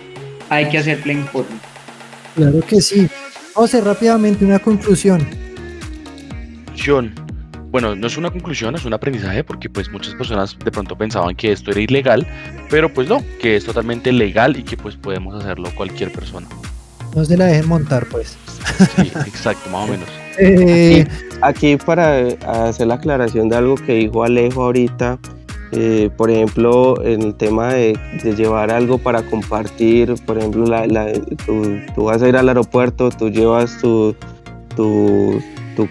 hay 0.49 0.69
que 0.69 0.77
hacer 0.79 1.01
plane 1.01 1.25
Claro 2.35 2.59
que 2.61 2.81
sí. 2.81 3.07
José, 3.53 3.81
rápidamente 3.81 4.45
una 4.45 4.59
conclusión. 4.59 5.27
Conclusión. 6.65 7.13
Bueno, 7.71 7.95
no 7.95 8.07
es 8.07 8.17
una 8.17 8.31
conclusión, 8.31 8.73
es 8.73 8.85
un 8.85 8.93
aprendizaje 8.93 9.43
porque 9.43 9.69
pues 9.69 9.91
muchas 9.91 10.15
personas 10.15 10.57
de 10.57 10.71
pronto 10.71 10.97
pensaban 10.97 11.35
que 11.35 11.51
esto 11.51 11.69
era 11.69 11.81
ilegal, 11.81 12.25
pero 12.69 12.91
pues 12.91 13.07
no, 13.07 13.23
que 13.39 13.55
es 13.55 13.65
totalmente 13.65 14.11
legal 14.11 14.57
y 14.57 14.63
que 14.63 14.75
pues 14.75 14.95
podemos 14.95 15.35
hacerlo 15.35 15.69
cualquier 15.75 16.11
persona. 16.11 16.47
No 17.15 17.25
se 17.25 17.37
la 17.37 17.45
dejen 17.45 17.67
montar 17.67 18.05
pues. 18.07 18.37
Sí, 18.95 19.11
exacto, 19.25 19.69
más 19.69 19.87
o 19.87 19.87
menos. 19.91 20.09
Eh, 20.37 21.05
aquí, 21.41 21.75
para 21.77 22.27
hacer 22.67 22.87
la 22.87 22.95
aclaración 22.95 23.49
de 23.49 23.57
algo 23.57 23.75
que 23.75 23.93
dijo 23.93 24.23
Alejo 24.23 24.63
ahorita, 24.63 25.19
eh, 25.71 26.09
por 26.17 26.31
ejemplo, 26.31 27.03
en 27.03 27.21
el 27.21 27.35
tema 27.35 27.73
de, 27.73 27.97
llevar 28.35 28.71
algo 28.71 28.97
para 28.97 29.21
compartir, 29.23 30.15
por 30.25 30.37
ejemplo, 30.37 30.65
tú, 31.93 32.03
vas 32.05 32.21
a 32.21 32.29
ir 32.29 32.37
al 32.37 32.47
aeropuerto, 32.47 33.09
tú 33.09 33.29
llevas 33.29 33.77
tu, 33.79 34.15
tu, 34.75 35.41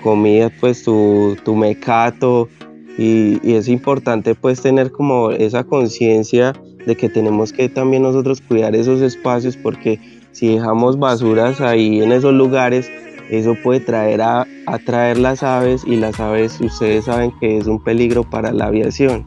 comida, 0.03 0.51
pues 0.61 0.83
tu, 0.83 1.37
mecato, 1.57 2.49
y, 2.97 3.39
y, 3.49 3.55
es 3.55 3.69
importante 3.69 4.35
pues 4.35 4.61
tener 4.61 4.91
como 4.91 5.31
esa 5.31 5.63
conciencia 5.63 6.53
de 6.85 6.97
que 6.97 7.09
tenemos 7.09 7.53
que 7.53 7.69
también 7.69 8.03
nosotros 8.03 8.41
cuidar 8.41 8.75
esos 8.75 9.01
espacios 9.01 9.57
porque 9.57 10.01
si 10.33 10.55
dejamos 10.55 10.99
basuras 10.99 11.61
ahí 11.61 12.03
en 12.03 12.13
esos 12.13 12.33
lugares, 12.33 12.91
eso 13.31 13.55
puede 13.63 13.81
traer 13.81 14.23
a 14.23 14.47
atraer 14.67 15.19
las 15.19 15.43
aves 15.43 15.83
y 15.87 15.97
las 15.97 16.19
aves 16.19 16.61
ustedes 16.61 17.05
saben 17.05 17.33
que 17.41 17.59
es 17.59 17.67
un 17.67 17.83
peligro 17.83 18.23
para 18.25 18.53
la 18.53 18.67
aviación. 18.67 19.27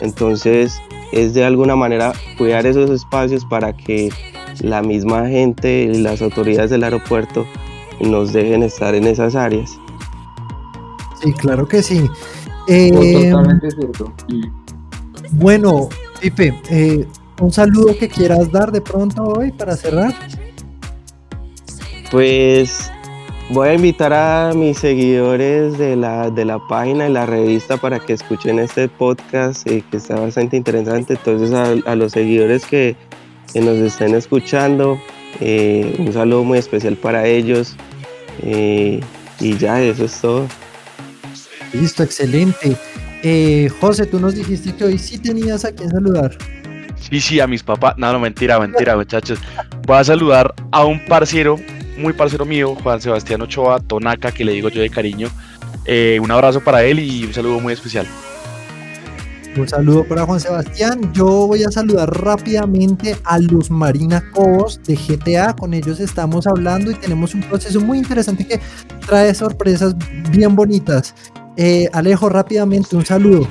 Entonces 0.00 0.80
es 1.12 1.34
de 1.34 1.44
alguna 1.44 1.76
manera 1.76 2.12
cuidar 2.36 2.66
esos 2.66 2.90
espacios 2.90 3.44
para 3.44 3.76
que 3.76 4.10
la 4.60 4.82
misma 4.82 5.26
gente 5.28 5.84
y 5.84 5.98
las 5.98 6.20
autoridades 6.20 6.70
del 6.70 6.84
aeropuerto 6.84 7.46
nos 8.00 8.32
dejen 8.32 8.62
estar 8.62 8.94
en 8.94 9.06
esas 9.06 9.34
áreas. 9.34 9.78
Sí, 11.22 11.32
claro 11.32 11.66
que 11.66 11.82
sí. 11.82 12.08
Eh, 12.68 13.30
totalmente 13.30 13.70
cierto. 13.70 14.12
Bueno, 15.32 15.88
Pipe, 16.20 16.54
eh, 16.70 17.06
un 17.40 17.52
saludo 17.52 17.96
que 17.98 18.08
quieras 18.08 18.50
dar 18.50 18.72
de 18.72 18.80
pronto 18.80 19.22
hoy 19.24 19.52
para 19.52 19.76
cerrar. 19.76 20.14
Pues 22.10 22.90
Voy 23.50 23.68
a 23.68 23.74
invitar 23.74 24.12
a 24.12 24.52
mis 24.54 24.76
seguidores 24.76 25.78
de 25.78 25.96
la, 25.96 26.28
de 26.28 26.44
la 26.44 26.58
página 26.68 27.08
y 27.08 27.12
la 27.12 27.24
revista 27.24 27.78
para 27.78 27.98
que 27.98 28.12
escuchen 28.12 28.58
este 28.58 28.88
podcast 28.88 29.66
eh, 29.66 29.82
que 29.90 29.96
está 29.96 30.20
bastante 30.20 30.58
interesante. 30.58 31.14
Entonces 31.14 31.52
a, 31.54 31.94
los 31.96 32.12
seguidores 32.12 32.66
que, 32.66 32.94
nos 33.54 33.76
estén 33.76 34.14
escuchando, 34.14 35.00
eh, 35.40 35.96
un 35.98 36.12
saludo 36.12 36.44
muy 36.44 36.58
especial 36.58 36.96
para 36.96 37.26
ellos. 37.26 37.74
Eh, 38.42 39.00
y 39.40 39.56
ya, 39.56 39.80
eso 39.80 40.04
es 40.04 40.20
todo. 40.20 40.46
Listo, 41.72 42.02
excelente. 42.02 42.76
José, 43.80 44.04
tú 44.04 44.20
nos 44.20 44.34
dijiste 44.34 44.74
que 44.76 44.84
hoy 44.84 44.98
sí 44.98 45.18
tenías 45.18 45.64
a 45.64 45.72
quien 45.72 45.88
saludar. 45.88 46.36
Sí, 47.00 47.20
sí, 47.20 47.40
a 47.40 47.46
mis 47.46 47.62
papás. 47.62 47.94
No, 47.96 48.12
no, 48.12 48.20
mentira, 48.20 48.58
mentira, 48.58 48.96
muchachos. 48.96 49.38
Voy 49.86 49.96
a 49.96 50.04
saludar 50.04 50.54
a 50.72 50.84
un 50.84 51.04
parcero, 51.06 51.56
muy 51.96 52.12
parcero 52.12 52.44
mío, 52.44 52.74
Juan 52.82 53.00
Sebastián 53.00 53.42
Ochoa, 53.42 53.80
Tonaca, 53.80 54.32
que 54.32 54.44
le 54.44 54.52
digo 54.52 54.68
yo 54.68 54.82
de 54.82 54.90
cariño. 54.90 55.28
Eh, 55.84 56.18
un 56.22 56.30
abrazo 56.30 56.60
para 56.60 56.84
él 56.84 56.98
y 56.98 57.24
un 57.24 57.32
saludo 57.32 57.60
muy 57.60 57.72
especial. 57.72 58.06
Un 59.56 59.66
saludo 59.66 60.04
para 60.04 60.24
Juan 60.24 60.38
Sebastián. 60.38 61.12
Yo 61.12 61.26
voy 61.46 61.64
a 61.64 61.70
saludar 61.70 62.08
rápidamente 62.22 63.16
a 63.24 63.38
los 63.38 63.70
Marina 63.70 64.22
Cobos 64.32 64.80
de 64.84 64.94
GTA. 64.94 65.56
Con 65.56 65.74
ellos 65.74 65.98
estamos 65.98 66.46
hablando 66.46 66.90
y 66.90 66.94
tenemos 66.94 67.34
un 67.34 67.40
proceso 67.40 67.80
muy 67.80 67.98
interesante 67.98 68.46
que 68.46 68.60
trae 69.06 69.34
sorpresas 69.34 69.96
bien 70.30 70.54
bonitas. 70.54 71.14
Eh, 71.56 71.88
Alejo, 71.92 72.28
rápidamente, 72.28 72.94
un 72.94 73.04
saludo. 73.04 73.48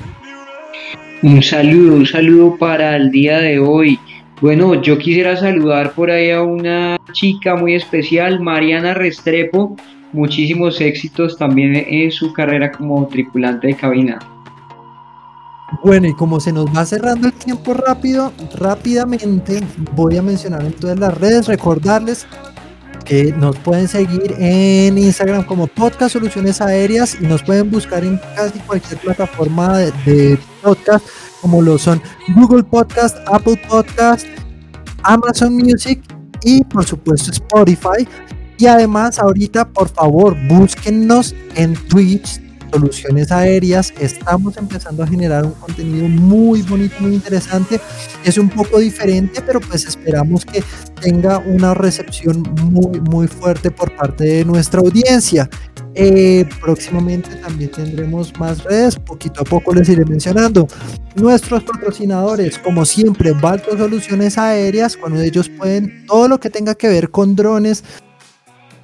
Un 1.20 1.42
saludo, 1.42 1.96
un 1.96 2.06
saludo 2.06 2.56
para 2.56 2.94
el 2.94 3.10
día 3.10 3.38
de 3.38 3.58
hoy. 3.58 3.98
Bueno, 4.40 4.80
yo 4.80 4.98
quisiera 4.98 5.36
saludar 5.36 5.92
por 5.92 6.12
ahí 6.12 6.30
a 6.30 6.42
una 6.42 6.96
chica 7.12 7.56
muy 7.56 7.74
especial, 7.74 8.38
Mariana 8.38 8.94
Restrepo. 8.94 9.76
Muchísimos 10.12 10.80
éxitos 10.80 11.36
también 11.36 11.74
en 11.74 12.12
su 12.12 12.32
carrera 12.32 12.70
como 12.70 13.04
tripulante 13.08 13.66
de 13.66 13.74
cabina. 13.74 14.20
Bueno, 15.82 16.06
y 16.06 16.14
como 16.14 16.38
se 16.38 16.52
nos 16.52 16.66
va 16.66 16.86
cerrando 16.86 17.26
el 17.26 17.34
tiempo 17.34 17.74
rápido, 17.74 18.32
rápidamente 18.56 19.60
voy 19.96 20.18
a 20.18 20.22
mencionar 20.22 20.62
en 20.64 20.72
todas 20.72 21.00
las 21.00 21.18
redes, 21.18 21.48
recordarles 21.48 22.28
nos 23.36 23.56
pueden 23.60 23.88
seguir 23.88 24.34
en 24.38 24.98
Instagram 24.98 25.44
como 25.44 25.66
Podcast 25.66 26.12
Soluciones 26.12 26.60
Aéreas 26.60 27.16
y 27.18 27.24
nos 27.24 27.42
pueden 27.42 27.70
buscar 27.70 28.04
en 28.04 28.20
casi 28.36 28.58
cualquier 28.60 29.00
plataforma 29.00 29.78
de, 29.78 30.38
podcast 30.62 31.06
como 31.40 31.62
lo 31.62 31.78
son 31.78 32.02
Google 32.34 32.64
Podcast, 32.64 33.16
Apple 33.26 33.58
Podcast, 33.68 34.26
Amazon 35.04 35.54
Music 35.54 36.02
y 36.42 36.62
por 36.64 36.84
supuesto 36.84 37.30
Spotify. 37.30 38.06
Y 38.58 38.66
además 38.66 39.18
ahorita 39.18 39.68
por 39.68 39.88
favor 39.88 40.36
búsquennos 40.46 41.34
en 41.54 41.74
Twitch 41.88 42.40
soluciones 42.70 43.30
aéreas. 43.32 43.92
Estamos 43.98 44.56
empezando 44.56 45.02
a 45.02 45.06
generar 45.06 45.44
un 45.44 45.52
contenido 45.52 46.08
muy 46.08 46.62
bonito, 46.62 46.96
muy 47.00 47.14
interesante. 47.14 47.80
Es 48.24 48.38
un 48.38 48.48
poco 48.48 48.78
diferente, 48.78 49.42
pero 49.44 49.60
pues 49.60 49.86
esperamos 49.86 50.44
que 50.44 50.62
tenga 51.00 51.38
una 51.38 51.74
recepción 51.74 52.42
muy, 52.62 53.00
muy 53.00 53.28
fuerte 53.28 53.70
por 53.70 53.94
parte 53.96 54.24
de 54.24 54.44
nuestra 54.44 54.80
audiencia. 54.80 55.48
Eh, 55.94 56.48
próximamente 56.60 57.34
también 57.36 57.72
tendremos 57.72 58.32
más 58.38 58.62
redes, 58.62 58.94
poquito 58.96 59.40
a 59.40 59.44
poco 59.44 59.74
les 59.74 59.88
iré 59.88 60.04
mencionando. 60.04 60.68
Nuestros 61.16 61.64
patrocinadores, 61.64 62.58
como 62.58 62.84
siempre, 62.84 63.32
Balto 63.32 63.76
Soluciones 63.76 64.38
Aéreas, 64.38 64.96
cuando 64.96 65.20
ellos 65.20 65.48
pueden 65.48 66.06
todo 66.06 66.28
lo 66.28 66.38
que 66.38 66.50
tenga 66.50 66.76
que 66.76 66.86
ver 66.86 67.10
con 67.10 67.34
drones, 67.34 67.82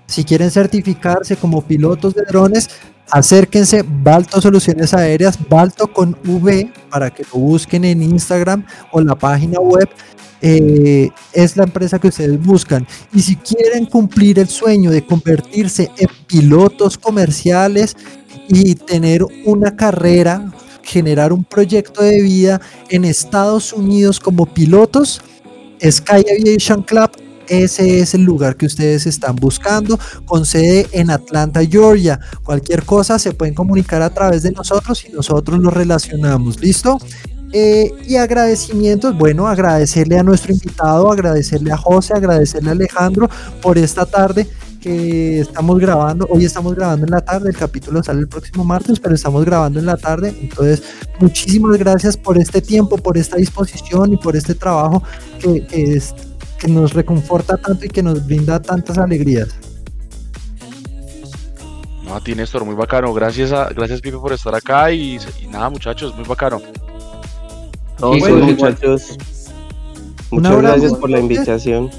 si 0.07 0.25
quieren 0.25 0.51
certificarse 0.51 1.37
como 1.37 1.63
pilotos 1.63 2.15
de 2.15 2.23
drones, 2.23 2.69
acérquense 3.11 3.85
Balto 3.87 4.41
Soluciones 4.41 4.95
Aéreas, 4.95 5.39
Balto 5.49 5.93
con 5.93 6.17
V, 6.25 6.73
para 6.91 7.11
que 7.11 7.25
lo 7.33 7.41
busquen 7.41 7.85
en 7.85 8.03
Instagram 8.03 8.65
o 8.93 9.01
en 9.01 9.07
la 9.07 9.15
página 9.15 9.61
web. 9.61 9.89
Eh, 10.47 11.11
es 11.33 11.57
la 11.57 11.65
empresa 11.65 11.99
que 11.99 12.09
ustedes 12.09 12.39
buscan. 12.43 12.87
Y 13.15 13.21
si 13.21 13.37
quieren 13.37 13.87
cumplir 13.87 14.39
el 14.39 14.49
sueño 14.49 14.91
de 14.91 15.05
convertirse 15.05 15.91
en 15.97 16.09
pilotos 16.27 16.99
comerciales 16.99 17.97
y 18.49 18.75
tener 18.75 19.25
una 19.47 19.75
carrera, 19.75 20.53
generar 20.83 21.33
un 21.33 21.45
proyecto 21.45 22.03
de 22.03 22.21
vida 22.21 22.61
en 22.91 23.07
Estados 23.07 23.73
Unidos 23.73 24.21
como 24.21 24.45
pilotos, 24.45 25.23
Sky 25.83 26.25
Aviation 26.39 26.83
Club 26.83 27.11
ese 27.49 28.01
es 28.01 28.15
el 28.15 28.23
lugar 28.23 28.57
que 28.57 28.67
ustedes 28.67 29.07
están 29.07 29.37
buscando, 29.37 29.99
con 30.25 30.47
sede 30.47 30.87
en 30.93 31.11
Atlanta, 31.11 31.65
Georgia. 31.65 32.21
Cualquier 32.43 32.85
cosa 32.85 33.19
se 33.19 33.33
pueden 33.33 33.55
comunicar 33.55 34.03
a 34.03 34.11
través 34.11 34.43
de 34.43 34.53
nosotros 34.53 35.05
y 35.05 35.13
nosotros 35.13 35.59
los 35.59 35.73
relacionamos. 35.73 36.61
¿Listo? 36.61 36.99
Eh, 37.53 37.93
y 38.09 38.17
agradecimientos, 38.17 39.17
bueno, 39.17 39.47
agradecerle 39.47 40.19
a 40.19 40.25
nuestro 40.25 40.53
invitado, 40.53 41.13
agradecerle 41.13 41.71
a 41.71 41.77
José, 41.77 42.13
agradecerle 42.15 42.71
a 42.71 42.73
Alejandro 42.73 43.31
por 43.63 43.79
esta 43.79 44.05
tarde 44.07 44.49
que 44.81 45.39
estamos 45.39 45.79
grabando. 45.79 46.27
Hoy 46.29 46.45
estamos 46.45 46.75
grabando 46.75 47.07
en 47.07 47.13
la 47.13 47.21
tarde, 47.21 47.51
el 47.51 47.57
capítulo 47.57 48.03
sale 48.03 48.21
el 48.21 48.29
próximo 48.29 48.65
martes, 48.65 48.99
pero 48.99 49.15
estamos 49.15 49.45
grabando 49.45 49.79
en 49.79 49.87
la 49.87 49.97
tarde. 49.97 50.35
Entonces, 50.43 50.83
muchísimas 51.21 51.79
gracias 51.79 52.17
por 52.17 52.37
este 52.39 52.61
tiempo, 52.61 52.99
por 52.99 53.17
esta 53.17 53.37
disposición 53.37 54.13
y 54.13 54.17
por 54.17 54.35
este 54.35 54.55
trabajo 54.55 55.03
que, 55.41 55.65
que 55.65 55.95
es 55.95 56.13
que 56.65 56.71
nos 56.71 56.95
reconforta 56.95 57.59
tanto 57.59 57.85
y 57.85 57.89
que 57.91 58.03
nos 58.03 58.25
brinda 58.25 58.61
tantas 58.61 58.97
alegrías. 58.97 59.49
No, 62.05 62.15
a 62.15 62.21
ti 62.21 62.35
Néstor, 62.35 62.65
muy 62.65 62.75
bacano. 62.75 63.13
Gracias 63.13 63.53
a, 63.53 63.69
gracias 63.69 64.01
Pipe 64.01 64.17
por 64.17 64.33
estar 64.33 64.55
acá 64.55 64.91
y, 64.91 65.19
nada 65.51 65.69
muchachos, 65.69 66.17
muy 66.17 66.25
bacano. 66.25 66.63
muchachos. 68.01 69.19
Muchas 70.31 70.57
gracias 70.57 70.95
por 70.95 71.11
la 71.11 71.21
invitación. 71.21 71.91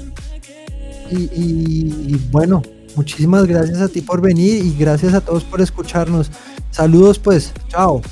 Y, 1.12 2.16
bueno, 2.32 2.60
muchísimas 2.96 3.46
gracias 3.46 3.80
a 3.80 3.88
ti 3.88 4.00
por 4.00 4.20
venir 4.20 4.64
y 4.64 4.76
gracias 4.76 5.14
a 5.14 5.20
todos 5.20 5.44
por 5.44 5.60
escucharnos. 5.60 6.28
Saludos 6.72 7.20
pues, 7.20 7.52
chao. 7.68 8.02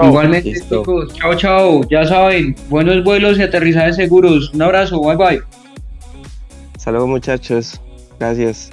Igualmente 0.00 0.52
chicos, 0.52 1.12
chao 1.14 1.34
chao, 1.34 1.88
ya 1.88 2.04
saben, 2.04 2.54
buenos 2.68 3.02
vuelos 3.02 3.38
y 3.38 3.42
aterrizajes 3.42 3.96
seguros. 3.96 4.52
Un 4.54 4.62
abrazo, 4.62 5.00
bye 5.00 5.16
bye. 5.16 5.57
Luego 6.86 7.06
muchachos. 7.06 7.80
Gracias. 8.18 8.70